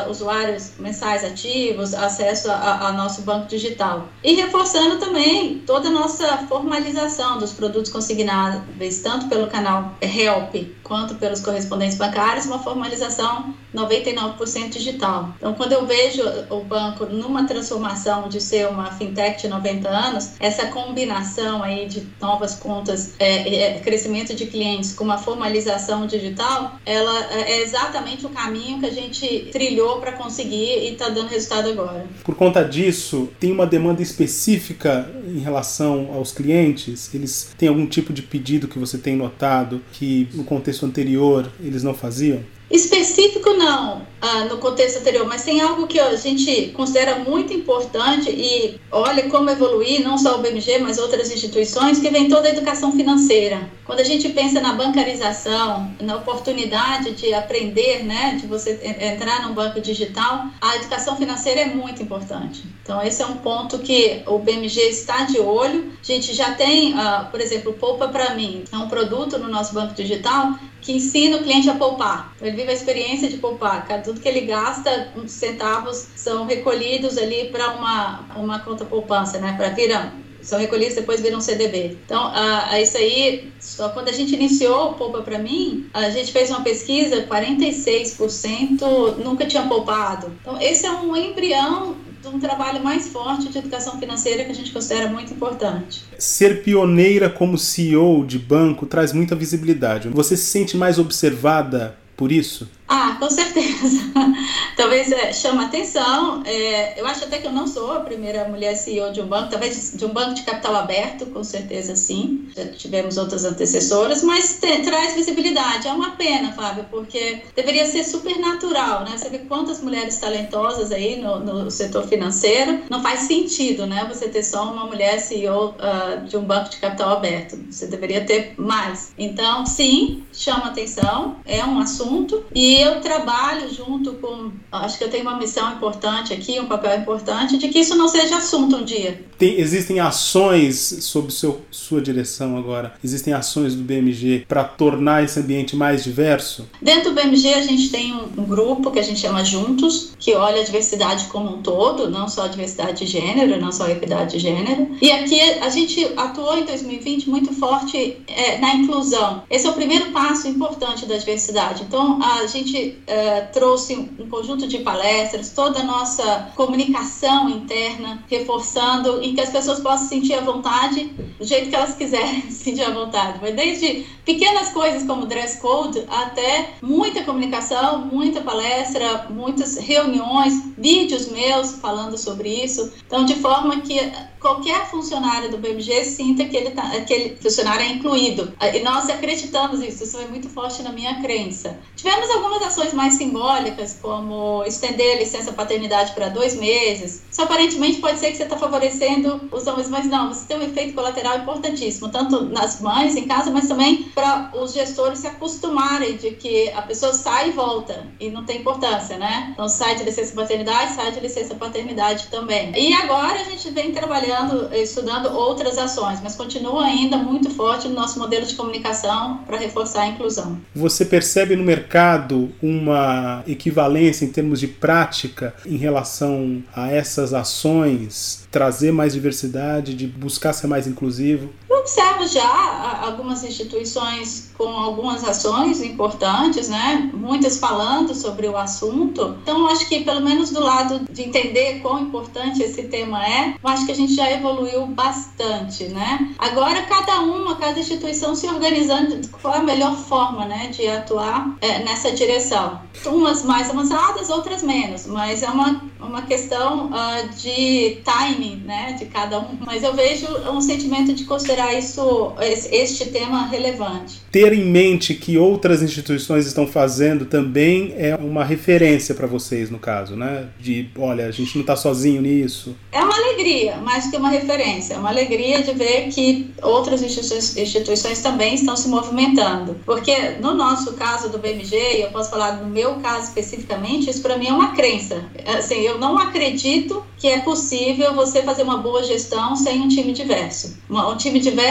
Os 0.08 0.18
usuários 0.18 0.72
mensais 0.78 1.24
ativos, 1.24 1.92
acesso 1.92 2.50
ao 2.50 2.92
nosso 2.92 3.22
banco 3.22 3.48
digital. 3.48 4.08
E 4.22 4.34
reforçando 4.34 4.98
também 4.98 5.62
toda 5.66 5.88
a 5.88 5.90
nossa 5.90 6.38
formalização 6.48 7.38
dos 7.38 7.52
produtos 7.52 7.90
consignáveis, 7.90 9.00
tanto 9.00 9.26
pelo 9.26 9.48
canal 9.48 9.96
Help 10.00 10.54
quanto 10.84 11.16
pelos 11.16 11.40
correspondentes 11.40 11.98
bancários, 11.98 12.46
uma 12.46 12.60
formalização 12.60 13.52
99% 13.74 14.70
digital. 14.70 15.34
Então, 15.36 15.54
quando 15.54 15.72
eu 15.72 15.84
vejo 15.84 16.22
o 16.48 16.60
banco 16.60 17.04
numa 17.06 17.44
transformação 17.44 17.87
de 18.28 18.40
ser 18.40 18.68
uma 18.68 18.92
fintech 18.92 19.40
de 19.40 19.48
90 19.48 19.88
anos, 19.88 20.32
essa 20.40 20.66
combinação 20.66 21.62
aí 21.62 21.86
de 21.86 22.06
novas 22.20 22.54
contas, 22.54 23.14
é, 23.18 23.76
é, 23.76 23.80
crescimento 23.80 24.34
de 24.34 24.46
clientes 24.46 24.92
com 24.92 25.04
uma 25.04 25.18
formalização 25.18 26.06
digital, 26.06 26.78
ela 26.84 27.32
é 27.32 27.62
exatamente 27.62 28.26
o 28.26 28.28
caminho 28.30 28.80
que 28.80 28.86
a 28.86 28.90
gente 28.90 29.48
trilhou 29.52 30.00
para 30.00 30.12
conseguir 30.12 30.86
e 30.86 30.92
está 30.92 31.08
dando 31.08 31.28
resultado 31.28 31.70
agora. 31.70 32.06
Por 32.24 32.34
conta 32.34 32.64
disso, 32.64 33.28
tem 33.38 33.52
uma 33.52 33.66
demanda 33.66 34.02
específica 34.02 35.10
em 35.26 35.38
relação 35.38 36.10
aos 36.12 36.32
clientes? 36.32 37.12
Eles 37.14 37.54
têm 37.56 37.68
algum 37.68 37.86
tipo 37.86 38.12
de 38.12 38.22
pedido 38.22 38.68
que 38.68 38.78
você 38.78 38.98
tem 38.98 39.16
notado 39.16 39.82
que 39.92 40.28
no 40.34 40.44
contexto 40.44 40.86
anterior 40.86 41.50
eles 41.60 41.82
não 41.82 41.94
faziam? 41.94 42.42
Específico 42.70 43.54
não, 43.54 44.06
ah, 44.20 44.44
no 44.44 44.58
contexto 44.58 44.98
anterior, 44.98 45.26
mas 45.26 45.44
tem 45.44 45.60
algo 45.60 45.86
que 45.86 45.98
a 45.98 46.14
gente 46.16 46.72
considera 46.76 47.16
muito 47.20 47.52
importante 47.52 48.30
e 48.30 48.78
olha 48.90 49.28
como 49.30 49.48
evoluir, 49.48 50.02
não 50.02 50.18
só 50.18 50.36
o 50.36 50.38
BMG, 50.38 50.78
mas 50.78 50.98
outras 50.98 51.30
instituições, 51.32 51.98
que 51.98 52.10
vem 52.10 52.28
toda 52.28 52.48
a 52.48 52.50
educação 52.50 52.92
financeira. 52.92 53.70
Quando 53.84 54.00
a 54.00 54.04
gente 54.04 54.28
pensa 54.30 54.60
na 54.60 54.74
bancarização, 54.74 55.94
na 56.00 56.16
oportunidade 56.16 57.12
de 57.12 57.32
aprender, 57.32 58.04
né, 58.04 58.36
de 58.38 58.46
você 58.46 58.78
entrar 59.00 59.46
num 59.46 59.54
banco 59.54 59.80
digital, 59.80 60.46
a 60.60 60.76
educação 60.76 61.16
financeira 61.16 61.60
é 61.60 61.66
muito 61.66 62.02
importante. 62.02 62.64
Então, 62.82 63.00
esse 63.02 63.22
é 63.22 63.26
um 63.26 63.36
ponto 63.36 63.78
que 63.78 64.22
o 64.26 64.38
BMG 64.38 64.80
está 64.88 65.24
de 65.24 65.38
olho. 65.38 65.92
A 66.02 66.04
gente 66.04 66.34
já 66.34 66.52
tem, 66.52 66.94
uh, 66.94 67.30
por 67.30 67.40
exemplo, 67.40 67.72
Poupa 67.72 68.08
para 68.08 68.34
mim, 68.34 68.64
é 68.70 68.76
um 68.76 68.88
produto 68.88 69.38
no 69.38 69.48
nosso 69.48 69.72
banco 69.72 69.94
digital 69.94 70.58
que 70.88 70.94
ensina 70.94 71.36
o 71.36 71.42
cliente 71.42 71.68
a 71.68 71.74
poupar. 71.74 72.32
Ele 72.40 72.56
vive 72.56 72.70
a 72.70 72.72
experiência 72.72 73.28
de 73.28 73.36
poupar. 73.36 73.86
Tudo 74.02 74.20
que 74.20 74.26
ele 74.26 74.40
gasta, 74.40 75.12
uns 75.14 75.32
centavos 75.32 76.06
são 76.16 76.46
recolhidos 76.46 77.18
ali 77.18 77.50
para 77.50 77.74
uma, 77.74 78.24
uma 78.34 78.60
conta 78.60 78.86
poupança, 78.86 79.38
né? 79.38 79.52
Para 79.54 79.68
virar 79.68 80.16
são 80.40 80.58
recolhidos 80.58 80.94
depois 80.94 81.20
viram 81.20 81.42
CDB. 81.42 81.98
Então, 82.06 82.28
uh, 82.28 82.76
isso 82.80 82.96
aí, 82.96 83.52
só 83.60 83.90
quando 83.90 84.08
a 84.08 84.12
gente 84.12 84.34
iniciou 84.34 84.92
o 84.92 84.94
Poupa 84.94 85.20
para 85.20 85.38
mim, 85.38 85.90
a 85.92 86.08
gente 86.08 86.32
fez 86.32 86.48
uma 86.48 86.62
pesquisa, 86.62 87.26
46% 87.26 89.16
nunca 89.22 89.44
tinham 89.44 89.68
poupado. 89.68 90.32
Então, 90.40 90.58
esse 90.58 90.86
é 90.86 90.92
um 90.92 91.14
embrião 91.14 91.96
um 92.28 92.38
trabalho 92.38 92.82
mais 92.82 93.08
forte 93.08 93.48
de 93.48 93.58
educação 93.58 93.98
financeira 93.98 94.44
que 94.44 94.50
a 94.50 94.54
gente 94.54 94.72
considera 94.72 95.08
muito 95.08 95.32
importante. 95.32 96.02
Ser 96.18 96.62
pioneira 96.62 97.28
como 97.28 97.58
CEO 97.58 98.24
de 98.24 98.38
banco 98.38 98.86
traz 98.86 99.12
muita 99.12 99.34
visibilidade. 99.34 100.08
Você 100.08 100.36
se 100.36 100.46
sente 100.46 100.76
mais 100.76 100.98
observada 100.98 101.96
por 102.16 102.32
isso? 102.32 102.68
Ah, 102.88 103.16
com 103.18 103.28
certeza. 103.28 104.00
talvez 104.76 105.12
é, 105.12 105.32
chama 105.32 105.66
atenção. 105.66 106.42
É, 106.46 106.98
eu 106.98 107.06
acho 107.06 107.24
até 107.24 107.38
que 107.38 107.46
eu 107.46 107.52
não 107.52 107.66
sou 107.66 107.92
a 107.92 108.00
primeira 108.00 108.48
mulher 108.48 108.74
CEO 108.74 109.12
de 109.12 109.20
um 109.20 109.26
banco, 109.26 109.50
talvez 109.50 109.92
de 109.94 110.04
um 110.06 110.08
banco 110.08 110.34
de 110.34 110.42
capital 110.42 110.74
aberto, 110.76 111.26
com 111.26 111.44
certeza 111.44 111.94
sim. 111.94 112.48
Já 112.56 112.66
tivemos 112.68 113.18
outras 113.18 113.44
antecessoras, 113.44 114.22
mas 114.22 114.58
te, 114.58 114.82
traz 114.82 115.14
visibilidade. 115.14 115.86
É 115.86 115.92
uma 115.92 116.12
pena, 116.12 116.52
Fábio, 116.52 116.86
porque 116.90 117.42
deveria 117.54 117.84
ser 117.86 118.04
super 118.04 118.38
natural, 118.38 119.04
né? 119.04 119.18
Você 119.18 119.28
vê 119.28 119.38
quantas 119.40 119.82
mulheres 119.82 120.16
talentosas 120.16 120.90
aí 120.90 121.20
no, 121.20 121.40
no 121.40 121.70
setor 121.70 122.06
financeiro. 122.06 122.84
Não 122.88 123.02
faz 123.02 123.20
sentido, 123.20 123.86
né? 123.86 124.06
Você 124.08 124.28
ter 124.28 124.42
só 124.42 124.72
uma 124.72 124.86
mulher 124.86 125.20
CEO 125.20 125.70
uh, 125.70 125.74
ah, 125.80 126.16
de 126.26 126.36
um 126.36 126.42
banco 126.42 126.70
de 126.70 126.78
capital 126.78 127.10
aberto. 127.10 127.58
Você 127.70 127.86
deveria 127.86 128.24
ter 128.24 128.54
mais. 128.56 129.12
Então, 129.18 129.66
sim, 129.66 130.24
chama 130.32 130.66
atenção, 130.66 131.36
é 131.44 131.64
um 131.64 131.78
assunto 131.80 132.44
e 132.54 132.77
eu 132.78 133.00
trabalho 133.00 133.72
junto 133.72 134.12
com. 134.14 134.50
Acho 134.70 134.98
que 134.98 135.04
eu 135.04 135.10
tenho 135.10 135.22
uma 135.22 135.38
missão 135.38 135.72
importante 135.74 136.32
aqui, 136.32 136.60
um 136.60 136.66
papel 136.66 136.98
importante, 136.98 137.58
de 137.58 137.68
que 137.68 137.80
isso 137.80 137.96
não 137.96 138.08
seja 138.08 138.36
assunto 138.36 138.76
um 138.76 138.84
dia. 138.84 139.24
Tem, 139.38 139.60
existem 139.60 140.00
ações 140.00 140.98
sob 141.00 141.32
seu, 141.32 141.60
sua 141.70 142.00
direção 142.00 142.56
agora? 142.56 142.94
Existem 143.02 143.32
ações 143.32 143.74
do 143.74 143.82
BMG 143.82 144.44
para 144.48 144.64
tornar 144.64 145.22
esse 145.22 145.38
ambiente 145.38 145.76
mais 145.76 146.02
diverso? 146.02 146.68
Dentro 146.82 147.10
do 147.10 147.14
BMG, 147.14 147.54
a 147.54 147.62
gente 147.62 147.88
tem 147.90 148.12
um, 148.12 148.24
um, 148.36 148.44
grupo 148.44 148.90
que 148.90 148.98
a 148.98 149.02
gente 149.02 149.20
chama 149.20 149.44
Juntos, 149.44 150.12
que 150.18 150.34
olha 150.34 150.60
a 150.60 150.64
diversidade 150.64 151.26
como 151.26 151.54
um 151.54 151.62
todo, 151.62 152.10
não 152.10 152.28
só 152.28 152.44
a 152.44 152.48
diversidade 152.48 153.04
de 153.04 153.06
gênero, 153.06 153.60
não 153.60 153.70
só 153.70 153.84
a 153.84 153.92
equidade 153.92 154.32
de 154.32 154.38
gênero. 154.40 154.88
E 155.00 155.10
aqui 155.10 155.40
a 155.40 155.68
gente 155.68 156.04
atuou 156.16 156.58
em 156.58 156.64
2020 156.64 157.30
muito 157.30 157.52
forte 157.52 158.16
é, 158.26 158.58
na 158.58 158.74
inclusão. 158.74 159.42
Esse 159.48 159.66
é 159.66 159.70
o 159.70 159.74
primeiro 159.74 160.10
passo 160.10 160.48
importante 160.48 161.06
da 161.06 161.16
diversidade. 161.16 161.84
Então, 161.86 162.20
a 162.22 162.46
gente 162.46 162.67
gente 162.68 162.98
uh, 163.02 163.52
trouxe 163.52 163.96
um 164.18 164.28
conjunto 164.28 164.66
de 164.66 164.78
palestras, 164.78 165.52
toda 165.52 165.80
a 165.80 165.84
nossa 165.84 166.52
comunicação 166.54 167.48
interna, 167.48 168.22
reforçando 168.28 169.22
em 169.22 169.34
que 169.34 169.40
as 169.40 169.50
pessoas 169.50 169.80
possam 169.80 170.08
sentir 170.08 170.34
a 170.34 170.40
vontade 170.40 171.04
do 171.38 171.44
jeito 171.44 171.70
que 171.70 171.74
elas 171.74 171.94
quiserem 171.94 172.42
sentir 172.50 172.82
a 172.82 172.90
vontade. 172.90 173.38
Mas 173.40 173.54
desde 173.54 174.06
pequenas 174.28 174.68
coisas 174.68 175.04
como 175.04 175.24
dress 175.24 175.58
code 175.58 176.04
até 176.06 176.74
muita 176.82 177.24
comunicação, 177.24 178.00
muita 178.00 178.42
palestra, 178.42 179.26
muitas 179.30 179.78
reuniões, 179.78 180.52
vídeos 180.76 181.28
meus 181.28 181.76
falando 181.76 182.18
sobre 182.18 182.50
isso. 182.62 182.92
Então, 183.06 183.24
de 183.24 183.36
forma 183.36 183.80
que 183.80 183.98
qualquer 184.38 184.86
funcionário 184.90 185.50
do 185.50 185.56
BMG 185.56 186.04
sinta 186.04 186.44
que 186.44 186.54
ele 186.54 186.72
tá, 186.72 186.82
aquele 186.92 187.36
funcionário 187.36 187.86
é 187.86 187.88
incluído. 187.88 188.52
E 188.74 188.80
nós 188.80 189.08
acreditamos 189.08 189.80
nisso, 189.80 190.04
isso 190.04 190.18
é 190.18 190.26
muito 190.26 190.46
forte 190.50 190.82
na 190.82 190.92
minha 190.92 191.22
crença. 191.22 191.78
Tivemos 191.96 192.30
algumas 192.30 192.62
ações 192.62 192.92
mais 192.92 193.14
simbólicas, 193.14 193.98
como 194.00 194.62
estender 194.64 195.16
a 195.16 195.20
licença 195.20 195.52
paternidade 195.52 196.12
para 196.12 196.28
dois 196.28 196.54
meses. 196.54 197.22
Isso 197.30 197.40
aparentemente 197.40 197.98
pode 197.98 198.18
ser 198.18 198.30
que 198.30 198.36
você 198.36 198.42
está 198.42 198.58
favorecendo 198.58 199.48
os 199.50 199.66
homens, 199.66 199.88
mas 199.88 200.04
não, 200.06 200.28
você 200.28 200.46
tem 200.46 200.58
um 200.58 200.62
efeito 200.62 200.92
colateral 200.92 201.38
importantíssimo, 201.38 202.10
tanto 202.10 202.44
nas 202.44 202.80
mães 202.82 203.16
em 203.16 203.26
casa, 203.26 203.50
mas 203.50 203.66
também 203.66 204.04
para 204.18 204.50
os 204.60 204.72
gestores 204.72 205.20
se 205.20 205.26
acostumarem 205.26 206.16
de 206.16 206.32
que 206.32 206.70
a 206.70 206.82
pessoa 206.82 207.12
sai 207.12 207.50
e 207.50 207.52
volta 207.52 208.04
e 208.18 208.30
não 208.30 208.44
tem 208.44 208.58
importância, 208.58 209.16
né? 209.16 209.50
Então 209.52 209.68
sai 209.68 209.94
de 209.94 210.04
licença 210.04 210.34
paternidade, 210.34 210.94
sai 210.94 211.12
de 211.12 211.20
licença 211.20 211.54
paternidade 211.54 212.26
também. 212.28 212.72
E 212.76 212.92
agora 212.94 213.40
a 213.40 213.44
gente 213.44 213.70
vem 213.70 213.92
trabalhando 213.92 214.08
trabalhando, 214.18 214.74
estudando 214.74 215.26
outras 215.26 215.78
ações, 215.78 216.20
mas 216.22 216.34
continua 216.34 216.84
ainda 216.84 217.16
muito 217.16 217.50
forte 217.50 217.88
no 217.88 217.94
nosso 217.94 218.18
modelo 218.18 218.44
de 218.44 218.54
comunicação 218.54 219.38
para 219.46 219.58
reforçar 219.58 220.02
a 220.02 220.06
inclusão. 220.08 220.58
Você 220.74 221.04
percebe 221.04 221.54
no 221.54 221.62
mercado 221.62 222.50
uma 222.62 223.42
equivalência 223.46 224.24
em 224.24 224.28
termos 224.28 224.60
de 224.60 224.66
prática 224.66 225.54
em 225.64 225.76
relação 225.76 226.62
a 226.74 226.90
essas 226.90 227.32
ações, 227.32 228.46
trazer 228.50 228.92
mais 228.92 229.12
diversidade, 229.12 229.94
de 229.94 230.06
buscar 230.06 230.52
ser 230.52 230.66
mais 230.66 230.86
inclusivo? 230.86 231.50
Observo 231.88 232.26
já 232.26 233.00
algumas 233.02 233.42
instituições 233.42 234.50
com 234.58 234.68
algumas 234.68 235.24
ações 235.24 235.80
importantes, 235.80 236.68
né? 236.68 237.10
Muitas 237.14 237.58
falando 237.58 238.14
sobre 238.14 238.46
o 238.46 238.58
assunto. 238.58 239.38
Então, 239.42 239.66
acho 239.68 239.88
que 239.88 240.00
pelo 240.00 240.20
menos 240.20 240.50
do 240.50 240.60
lado 240.60 241.00
de 241.10 241.22
entender 241.22 241.80
quão 241.80 242.00
importante 242.00 242.62
esse 242.62 242.82
tema 242.88 243.26
é, 243.26 243.54
acho 243.64 243.86
que 243.86 243.92
a 243.92 243.94
gente 243.94 244.14
já 244.14 244.30
evoluiu 244.30 244.86
bastante, 244.88 245.84
né? 245.84 246.34
Agora, 246.38 246.82
cada 246.82 247.20
uma, 247.20 247.56
cada 247.56 247.80
instituição 247.80 248.34
se 248.34 248.46
organizando 248.46 249.26
qual 249.40 249.54
é 249.54 249.58
a 249.58 249.62
melhor 249.62 249.96
forma, 249.96 250.44
né, 250.44 250.66
de 250.68 250.86
atuar 250.86 251.56
é, 251.62 251.78
nessa 251.84 252.12
direção. 252.12 252.80
Umas 253.06 253.44
mais 253.44 253.70
avançadas, 253.70 254.28
outras 254.28 254.62
menos, 254.62 255.06
mas 255.06 255.42
é 255.42 255.48
uma, 255.48 255.82
uma 256.00 256.22
questão 256.22 256.90
uh, 256.90 257.28
de 257.36 258.02
timing, 258.04 258.56
né, 258.66 258.92
de 258.98 259.06
cada 259.06 259.38
um. 259.38 259.56
Mas 259.64 259.82
eu 259.84 259.94
vejo 259.94 260.26
um 260.50 260.60
sentimento 260.60 261.14
de 261.14 261.24
considerar 261.24 261.77
isso, 261.78 262.32
este 262.40 263.06
tema 263.06 263.46
relevante. 263.46 264.20
Ter 264.30 264.52
em 264.52 264.64
mente 264.64 265.14
que 265.14 265.38
outras 265.38 265.82
instituições 265.82 266.46
estão 266.46 266.66
fazendo 266.66 267.24
também 267.24 267.94
é 267.96 268.14
uma 268.16 268.44
referência 268.44 269.14
para 269.14 269.26
vocês, 269.26 269.70
no 269.70 269.78
caso, 269.78 270.16
né? 270.16 270.48
De, 270.60 270.88
olha, 270.98 271.26
a 271.26 271.30
gente 271.30 271.54
não 271.54 271.62
está 271.62 271.76
sozinho 271.76 272.20
nisso. 272.20 272.76
É 272.92 273.00
uma 273.00 273.14
alegria, 273.14 273.76
mais 273.76 274.10
que 274.10 274.16
uma 274.16 274.30
referência. 274.30 274.94
É 274.94 274.98
uma 274.98 275.08
alegria 275.08 275.62
de 275.62 275.72
ver 275.72 276.08
que 276.08 276.50
outras 276.62 277.02
instituições, 277.02 278.20
também 278.20 278.54
estão 278.54 278.76
se 278.76 278.88
movimentando. 278.88 279.76
Porque 279.84 280.36
no 280.40 280.54
nosso 280.54 280.94
caso 280.94 281.28
do 281.28 281.38
BMG, 281.38 281.76
eu 282.02 282.10
posso 282.10 282.30
falar 282.30 282.56
no 282.56 282.68
meu 282.68 282.96
caso 282.96 283.24
especificamente, 283.24 284.10
isso 284.10 284.22
para 284.22 284.36
mim 284.36 284.48
é 284.48 284.52
uma 284.52 284.74
crença. 284.74 285.24
Assim, 285.46 285.80
eu 285.80 285.98
não 285.98 286.18
acredito 286.18 287.02
que 287.16 287.28
é 287.28 287.40
possível 287.40 288.14
você 288.14 288.42
fazer 288.42 288.62
uma 288.62 288.78
boa 288.78 289.02
gestão 289.02 289.56
sem 289.56 289.80
um 289.80 289.88
time 289.88 290.12
diverso. 290.12 290.76
Um 290.90 291.16
time 291.16 291.38
diverso 291.40 291.67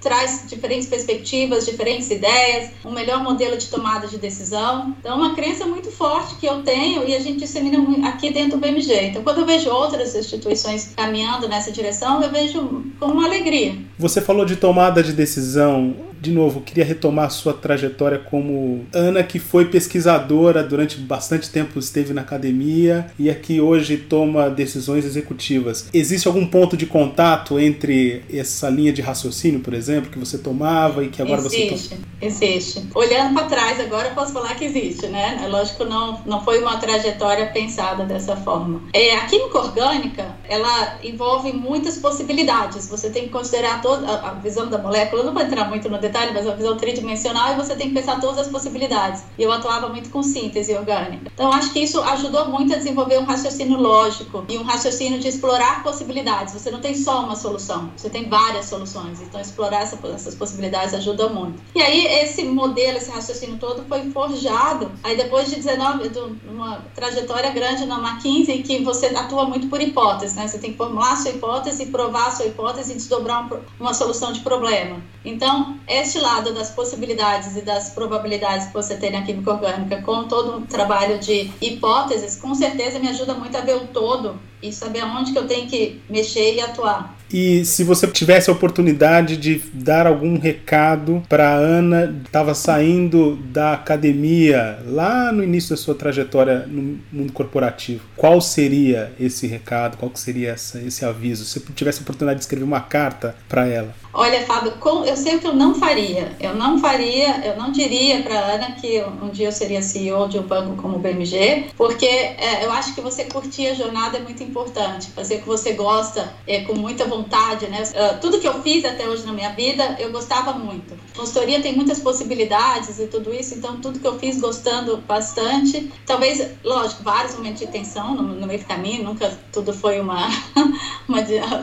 traz 0.00 0.44
diferentes 0.46 0.88
perspectivas, 0.88 1.66
diferentes 1.66 2.10
ideias, 2.10 2.70
um 2.84 2.90
melhor 2.90 3.22
modelo 3.22 3.56
de 3.56 3.66
tomada 3.66 4.06
de 4.06 4.18
decisão. 4.18 4.94
Então, 4.98 5.12
é 5.12 5.14
uma 5.14 5.34
crença 5.34 5.66
muito 5.66 5.90
forte 5.90 6.34
que 6.36 6.46
eu 6.46 6.62
tenho 6.62 7.06
e 7.06 7.14
a 7.14 7.20
gente 7.20 7.38
dissemina 7.38 8.08
aqui 8.08 8.32
dentro 8.32 8.58
do 8.58 8.58
BMG. 8.58 9.06
Então, 9.06 9.22
quando 9.22 9.40
eu 9.40 9.46
vejo 9.46 9.70
outras 9.70 10.14
instituições 10.14 10.92
caminhando 10.96 11.48
nessa 11.48 11.70
direção, 11.70 12.22
eu 12.22 12.30
vejo 12.30 12.84
com 12.98 13.20
alegria. 13.20 13.76
Você 13.98 14.20
falou 14.20 14.44
de 14.44 14.56
tomada 14.56 15.02
de 15.02 15.12
decisão 15.12 16.09
de 16.20 16.30
novo, 16.30 16.60
queria 16.60 16.84
retomar 16.84 17.30
sua 17.30 17.54
trajetória 17.54 18.18
como 18.18 18.84
Ana, 18.92 19.22
que 19.22 19.38
foi 19.38 19.66
pesquisadora 19.66 20.62
durante 20.62 20.98
bastante 20.98 21.48
tempo, 21.48 21.78
esteve 21.78 22.12
na 22.12 22.20
academia 22.20 23.06
e 23.18 23.30
aqui 23.30 23.60
hoje 23.60 23.96
toma 23.96 24.50
decisões 24.50 25.04
executivas. 25.06 25.88
Existe 25.94 26.28
algum 26.28 26.46
ponto 26.46 26.76
de 26.76 26.84
contato 26.84 27.58
entre 27.58 28.22
essa 28.32 28.68
linha 28.68 28.92
de 28.92 29.00
raciocínio, 29.00 29.60
por 29.60 29.72
exemplo, 29.72 30.10
que 30.10 30.18
você 30.18 30.36
tomava 30.36 31.02
e 31.02 31.08
que 31.08 31.22
agora 31.22 31.40
existe, 31.40 31.70
você 31.70 31.88
toma? 31.94 32.02
Existe. 32.20 32.86
Olhando 32.94 33.34
para 33.34 33.46
trás, 33.46 33.80
agora 33.80 34.08
eu 34.08 34.14
posso 34.14 34.32
falar 34.34 34.54
que 34.56 34.66
existe, 34.66 35.06
né? 35.06 35.40
É 35.42 35.48
lógico, 35.48 35.86
não, 35.86 36.20
não 36.26 36.44
foi 36.44 36.60
uma 36.60 36.76
trajetória 36.76 37.46
pensada 37.46 38.04
dessa 38.04 38.36
forma. 38.36 38.82
É, 38.92 39.16
a 39.16 39.24
química 39.24 39.58
orgânica, 39.58 40.36
ela 40.46 40.98
envolve 41.02 41.50
muitas 41.52 41.96
possibilidades. 41.96 42.88
Você 42.88 43.08
tem 43.08 43.24
que 43.24 43.30
considerar 43.30 43.80
toda 43.80 44.06
a, 44.06 44.30
a 44.30 44.34
visão 44.34 44.68
da 44.68 44.76
molécula. 44.76 45.22
Eu 45.22 45.26
não 45.26 45.32
vou 45.32 45.42
entrar 45.42 45.64
muito 45.68 45.88
no 45.88 45.98
detalhe 45.98 46.09
detalhe, 46.10 46.32
mas 46.34 46.44
uma 46.44 46.56
visão 46.56 46.76
tridimensional 46.76 47.52
e 47.52 47.56
você 47.56 47.74
tem 47.74 47.88
que 47.88 47.94
pensar 47.94 48.20
todas 48.20 48.38
as 48.38 48.48
possibilidades. 48.48 49.22
E 49.38 49.42
eu 49.42 49.52
atuava 49.52 49.88
muito 49.88 50.10
com 50.10 50.22
síntese 50.22 50.74
orgânica. 50.74 51.30
Então, 51.32 51.52
acho 51.52 51.72
que 51.72 51.80
isso 51.80 52.00
ajudou 52.02 52.48
muito 52.48 52.74
a 52.74 52.76
desenvolver 52.76 53.18
um 53.18 53.24
raciocínio 53.24 53.78
lógico 53.78 54.44
e 54.48 54.58
um 54.58 54.62
raciocínio 54.62 55.18
de 55.18 55.28
explorar 55.28 55.82
possibilidades. 55.82 56.52
Você 56.52 56.70
não 56.70 56.80
tem 56.80 56.94
só 56.94 57.24
uma 57.24 57.36
solução, 57.36 57.90
você 57.96 58.10
tem 58.10 58.28
várias 58.28 58.66
soluções. 58.66 59.20
Então, 59.20 59.40
explorar 59.40 59.82
essa, 59.82 59.98
essas 60.14 60.34
possibilidades 60.34 60.92
ajuda 60.94 61.28
muito. 61.28 61.62
E 61.74 61.80
aí, 61.80 62.06
esse 62.22 62.44
modelo, 62.44 62.98
esse 62.98 63.10
raciocínio 63.10 63.56
todo 63.58 63.84
foi 63.88 64.10
forjado. 64.10 64.90
Aí, 65.02 65.16
depois 65.16 65.48
de 65.48 65.56
19, 65.56 66.08
de 66.08 66.18
uma 66.48 66.84
trajetória 66.94 67.50
grande 67.50 67.86
na 67.86 67.98
McKinsey, 67.98 68.62
que 68.62 68.82
você 68.82 69.06
atua 69.06 69.44
muito 69.44 69.68
por 69.68 69.80
hipótese, 69.80 70.36
né? 70.36 70.48
Você 70.48 70.58
tem 70.58 70.72
que 70.72 70.78
formular 70.78 71.12
a 71.12 71.16
sua 71.16 71.30
hipótese, 71.30 71.86
provar 71.86 72.28
a 72.28 72.30
sua 72.30 72.46
hipótese 72.46 72.92
e 72.92 72.94
desdobrar 72.96 73.48
uma 73.78 73.94
solução 73.94 74.32
de 74.32 74.40
problema. 74.40 75.00
Então, 75.24 75.78
é 75.86 75.99
este 76.00 76.18
lado 76.18 76.52
das 76.54 76.70
possibilidades 76.70 77.56
e 77.56 77.62
das 77.62 77.90
probabilidades 77.90 78.66
que 78.66 78.72
você 78.72 78.96
tem 78.96 79.10
na 79.10 79.22
química 79.22 79.52
orgânica, 79.52 80.02
com 80.02 80.26
todo 80.26 80.56
um 80.56 80.66
trabalho 80.66 81.18
de 81.18 81.50
hipóteses, 81.60 82.36
com 82.36 82.54
certeza 82.54 82.98
me 82.98 83.08
ajuda 83.08 83.34
muito 83.34 83.56
a 83.56 83.60
ver 83.60 83.76
o 83.76 83.86
todo 83.88 84.38
e 84.62 84.72
saber 84.72 85.00
aonde 85.00 85.32
que 85.32 85.38
eu 85.38 85.46
tenho 85.46 85.68
que 85.68 86.00
mexer 86.08 86.54
e 86.54 86.60
atuar. 86.60 87.19
E 87.32 87.64
se 87.64 87.84
você 87.84 88.06
tivesse 88.06 88.50
a 88.50 88.52
oportunidade 88.52 89.36
de 89.36 89.62
dar 89.72 90.06
algum 90.06 90.38
recado 90.38 91.22
para 91.28 91.48
Ana, 91.48 92.14
estava 92.24 92.54
saindo 92.54 93.36
da 93.36 93.72
academia 93.72 94.80
lá 94.86 95.30
no 95.32 95.42
início 95.42 95.70
da 95.70 95.76
sua 95.76 95.94
trajetória 95.94 96.66
no 96.66 96.98
mundo 97.12 97.32
corporativo, 97.32 98.02
qual 98.16 98.40
seria 98.40 99.12
esse 99.18 99.46
recado? 99.46 99.96
Qual 99.96 100.10
seria 100.14 100.50
essa, 100.50 100.80
esse 100.80 101.04
aviso? 101.04 101.44
Se 101.44 101.60
você 101.60 101.72
tivesse 101.72 102.00
a 102.00 102.02
oportunidade 102.02 102.38
de 102.38 102.44
escrever 102.44 102.64
uma 102.64 102.80
carta 102.80 103.36
para 103.48 103.66
ela? 103.66 103.94
Olha, 104.12 104.44
Fábio, 104.44 104.72
eu 105.06 105.16
sei 105.16 105.36
o 105.36 105.38
que 105.38 105.46
eu 105.46 105.54
não 105.54 105.74
faria. 105.74 106.32
Eu 106.40 106.54
não 106.54 106.78
faria, 106.78 107.46
eu 107.46 107.56
não 107.56 107.70
diria 107.70 108.22
para 108.22 108.38
Ana 108.38 108.72
que 108.72 109.00
um 109.22 109.28
dia 109.28 109.48
eu 109.48 109.52
seria 109.52 109.80
CEO 109.82 110.28
de 110.28 110.38
um 110.38 110.42
banco 110.42 110.74
como 110.82 110.96
o 110.96 110.98
BMG, 110.98 111.66
porque 111.76 112.06
é, 112.06 112.64
eu 112.64 112.72
acho 112.72 112.94
que 112.94 113.00
você 113.00 113.24
curtir 113.24 113.68
a 113.68 113.74
jornada 113.74 114.18
é 114.18 114.20
muito 114.20 114.42
importante. 114.42 115.10
Fazer 115.12 115.36
o 115.36 115.40
que 115.42 115.46
você 115.46 115.72
gosta 115.72 116.32
é, 116.46 116.62
com 116.62 116.74
muita 116.74 117.04
vontade, 117.04 117.19
né? 117.68 117.82
Uh, 117.82 118.20
tudo 118.20 118.38
que 118.38 118.46
eu 118.46 118.62
fiz 118.62 118.84
até 118.84 119.08
hoje 119.08 119.24
na 119.24 119.32
minha 119.32 119.50
vida, 119.50 119.96
eu 119.98 120.10
gostava 120.10 120.52
muito. 120.52 120.94
Consultoria 121.16 121.60
tem 121.60 121.74
muitas 121.74 121.98
possibilidades 121.98 122.98
e 122.98 123.06
tudo 123.06 123.34
isso, 123.34 123.54
então 123.54 123.80
tudo 123.80 123.98
que 123.98 124.06
eu 124.06 124.18
fiz 124.18 124.40
gostando 124.40 124.98
bastante. 124.98 125.92
Talvez, 126.06 126.46
lógico, 126.64 127.02
vários 127.02 127.34
momentos 127.34 127.60
de 127.60 127.66
tensão 127.66 128.14
no, 128.14 128.22
no 128.22 128.46
meio 128.46 128.60
do 128.60 128.66
caminho, 128.66 129.04
nunca 129.04 129.30
tudo 129.52 129.72
foi 129.72 130.00
uma, 130.00 130.28
uma, 131.08 131.20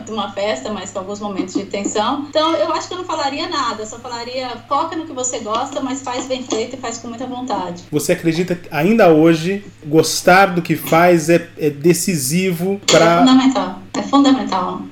uma 0.08 0.32
festa, 0.32 0.72
mas 0.72 0.90
com 0.90 1.00
alguns 1.00 1.20
momentos 1.20 1.54
de 1.54 1.64
tensão. 1.64 2.26
Então, 2.28 2.54
eu 2.54 2.72
acho 2.72 2.88
que 2.88 2.94
eu 2.94 2.98
não 2.98 3.04
falaria 3.04 3.48
nada, 3.48 3.84
só 3.86 3.98
falaria 3.98 4.48
foca 4.68 4.96
no 4.96 5.06
que 5.06 5.12
você 5.12 5.38
gosta, 5.40 5.80
mas 5.80 6.02
faz 6.02 6.26
bem 6.26 6.42
feito 6.42 6.76
e 6.76 6.78
faz 6.78 6.98
com 6.98 7.08
muita 7.08 7.26
vontade. 7.26 7.84
Você 7.90 8.12
acredita 8.12 8.54
que 8.54 8.68
ainda 8.70 9.08
hoje 9.08 9.64
gostar 9.84 10.46
do 10.46 10.62
que 10.62 10.76
faz 10.76 11.28
é, 11.28 11.48
é 11.58 11.70
decisivo 11.70 12.80
para. 12.86 13.16
É 13.16 13.18
fundamental, 13.18 13.82
é 13.98 14.02
fundamental. 14.02 14.82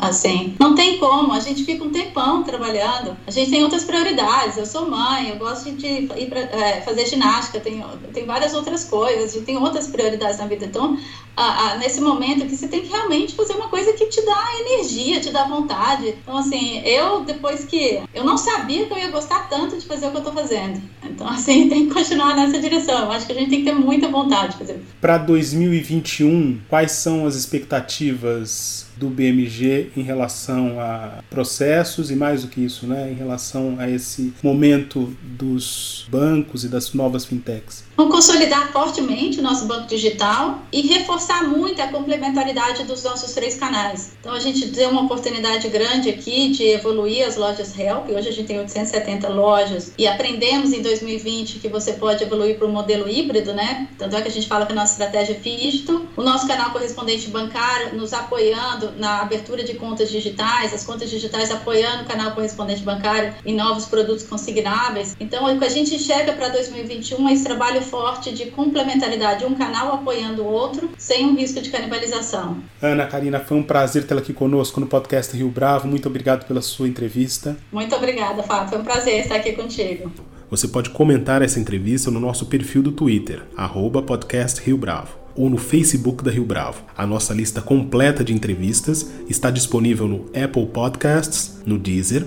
Assim, 0.00 0.56
não 0.58 0.74
tem 0.74 0.98
como, 0.98 1.32
a 1.32 1.38
gente 1.38 1.64
fica 1.64 1.84
um 1.84 1.90
tempão 1.90 2.42
trabalhando, 2.42 3.16
a 3.24 3.30
gente 3.30 3.48
tem 3.48 3.62
outras 3.62 3.84
prioridades. 3.84 4.56
Eu 4.56 4.66
sou 4.66 4.90
mãe, 4.90 5.30
eu 5.30 5.36
gosto 5.36 5.70
de 5.70 5.86
ir 5.86 6.28
pra, 6.28 6.40
é, 6.40 6.80
fazer 6.80 7.06
ginástica, 7.06 7.60
tem, 7.60 7.82
tem 8.12 8.26
várias 8.26 8.54
outras 8.54 8.82
coisas, 8.84 9.30
a 9.30 9.34
gente 9.34 9.46
tem 9.46 9.56
outras 9.56 9.86
prioridades 9.86 10.38
na 10.38 10.46
vida. 10.46 10.64
Então, 10.64 10.98
a, 11.36 11.72
a, 11.72 11.78
nesse 11.78 12.00
momento 12.00 12.46
que 12.46 12.56
você 12.56 12.68
tem 12.68 12.82
que 12.82 12.88
realmente 12.88 13.34
fazer 13.34 13.54
uma 13.54 13.68
coisa 13.68 13.92
que 13.92 14.06
te 14.06 14.24
dá 14.24 14.44
energia, 14.60 15.20
te 15.20 15.30
dá 15.30 15.44
vontade. 15.44 16.14
Então, 16.22 16.36
assim, 16.36 16.80
eu, 16.84 17.24
depois 17.24 17.64
que. 17.64 18.00
Eu 18.14 18.24
não 18.24 18.36
sabia 18.36 18.86
que 18.86 18.92
eu 18.92 18.98
ia 18.98 19.10
gostar 19.10 19.48
tanto 19.48 19.78
de 19.78 19.86
fazer 19.86 20.06
o 20.06 20.10
que 20.10 20.18
eu 20.18 20.24
tô 20.24 20.32
fazendo. 20.32 20.80
Então, 21.02 21.26
assim, 21.28 21.68
tem 21.68 21.88
que 21.88 21.94
continuar 21.94 22.36
nessa 22.36 22.58
direção. 22.58 23.04
Eu 23.04 23.12
acho 23.12 23.26
que 23.26 23.32
a 23.32 23.34
gente 23.34 23.50
tem 23.50 23.58
que 23.60 23.64
ter 23.64 23.74
muita 23.74 24.08
vontade 24.08 24.52
de 24.52 24.58
fazer. 24.58 24.82
Para 25.00 25.18
2021, 25.18 26.60
quais 26.68 26.92
são 26.92 27.26
as 27.26 27.34
expectativas 27.34 28.86
do 28.96 29.08
BMG 29.08 29.90
em 29.96 30.02
relação 30.02 30.78
a 30.78 31.22
processos 31.28 32.10
e 32.10 32.16
mais 32.16 32.42
do 32.42 32.48
que 32.48 32.60
isso, 32.60 32.86
né, 32.86 33.10
em 33.10 33.14
relação 33.14 33.76
a 33.78 33.90
esse 33.90 34.32
momento 34.42 35.12
dos 35.42 36.06
bancos 36.08 36.62
e 36.62 36.68
das 36.68 36.92
novas 36.94 37.24
fintechs? 37.24 37.82
Vamos 37.96 38.14
consolidar 38.14 38.72
fortemente 38.72 39.40
o 39.40 39.42
nosso 39.42 39.66
banco 39.66 39.88
digital 39.88 40.62
e 40.72 40.82
reforçar 40.82 41.48
muito 41.48 41.82
a 41.82 41.88
complementaridade 41.88 42.84
dos 42.84 43.02
nossos 43.02 43.32
três 43.32 43.56
canais. 43.56 44.12
Então, 44.20 44.32
a 44.32 44.38
gente 44.38 44.66
deu 44.66 44.90
uma 44.90 45.02
oportunidade 45.02 45.68
grande 45.68 46.08
aqui 46.08 46.50
de 46.50 46.64
evoluir 46.64 47.26
as 47.26 47.36
lojas 47.36 47.76
Help. 47.76 48.08
Hoje 48.08 48.28
a 48.28 48.32
gente 48.32 48.46
tem 48.46 48.58
870 48.60 49.28
lojas 49.28 49.92
e 49.98 50.06
aprendemos 50.06 50.72
em 50.72 50.80
2020 50.80 51.58
que 51.58 51.68
você 51.68 51.94
pode 51.94 52.22
evoluir 52.22 52.56
para 52.56 52.66
o 52.66 52.70
modelo 52.70 53.08
híbrido, 53.08 53.52
né? 53.52 53.88
Tanto 53.98 54.16
é 54.16 54.22
que 54.22 54.28
a 54.28 54.30
gente 54.30 54.46
fala 54.46 54.64
que 54.64 54.72
a 54.72 54.76
nossa 54.76 54.92
estratégia 54.92 55.34
é 55.34 55.38
dígito. 55.38 56.06
O 56.16 56.22
nosso 56.22 56.46
canal 56.46 56.70
correspondente 56.70 57.28
bancário 57.28 57.96
nos 57.96 58.12
apoiando 58.12 58.92
na 58.96 59.22
abertura 59.22 59.64
de 59.64 59.74
contas 59.74 60.10
digitais, 60.10 60.72
as 60.72 60.84
contas 60.84 61.10
digitais 61.10 61.50
apoiando 61.50 62.04
o 62.04 62.06
canal 62.06 62.32
correspondente 62.32 62.82
bancário 62.82 63.34
em 63.44 63.54
novos 63.54 63.86
produtos 63.86 64.24
consignáveis. 64.24 65.16
Então, 65.32 65.46
o 65.46 65.58
que 65.58 65.64
a 65.64 65.68
gente 65.70 65.94
enxerga 65.94 66.34
para 66.34 66.50
2021 66.50 67.26
é 67.26 67.32
esse 67.32 67.42
trabalho 67.42 67.80
forte 67.80 68.34
de 68.34 68.50
complementaridade, 68.50 69.46
um 69.46 69.54
canal 69.54 69.94
apoiando 69.94 70.42
o 70.42 70.46
outro, 70.46 70.90
sem 70.98 71.24
um 71.24 71.34
risco 71.34 71.58
de 71.62 71.70
canibalização. 71.70 72.58
Ana 72.82 73.06
Karina, 73.06 73.40
foi 73.40 73.56
um 73.56 73.62
prazer 73.62 74.04
tê-la 74.04 74.20
aqui 74.20 74.34
conosco 74.34 74.78
no 74.78 74.86
podcast 74.86 75.34
Rio 75.34 75.48
Bravo. 75.48 75.88
Muito 75.88 76.06
obrigado 76.06 76.46
pela 76.46 76.60
sua 76.60 76.86
entrevista. 76.86 77.56
Muito 77.72 77.96
obrigada, 77.96 78.42
Fábio. 78.42 78.68
Foi 78.68 78.78
um 78.80 78.84
prazer 78.84 79.20
estar 79.20 79.36
aqui 79.36 79.52
contigo. 79.52 80.12
Você 80.50 80.68
pode 80.68 80.90
comentar 80.90 81.40
essa 81.40 81.58
entrevista 81.58 82.10
no 82.10 82.20
nosso 82.20 82.44
perfil 82.44 82.82
do 82.82 82.92
Twitter, 82.92 83.42
arroba 83.56 84.02
podcast 84.02 84.60
Rio 84.60 84.76
Bravo 84.76 85.22
ou 85.34 85.48
no 85.48 85.56
Facebook 85.56 86.22
da 86.22 86.30
Rio 86.30 86.44
Bravo. 86.44 86.82
A 86.94 87.06
nossa 87.06 87.32
lista 87.32 87.62
completa 87.62 88.22
de 88.22 88.34
entrevistas 88.34 89.10
está 89.30 89.50
disponível 89.50 90.06
no 90.06 90.26
Apple 90.38 90.66
Podcasts, 90.66 91.62
no 91.64 91.78
Deezer, 91.78 92.26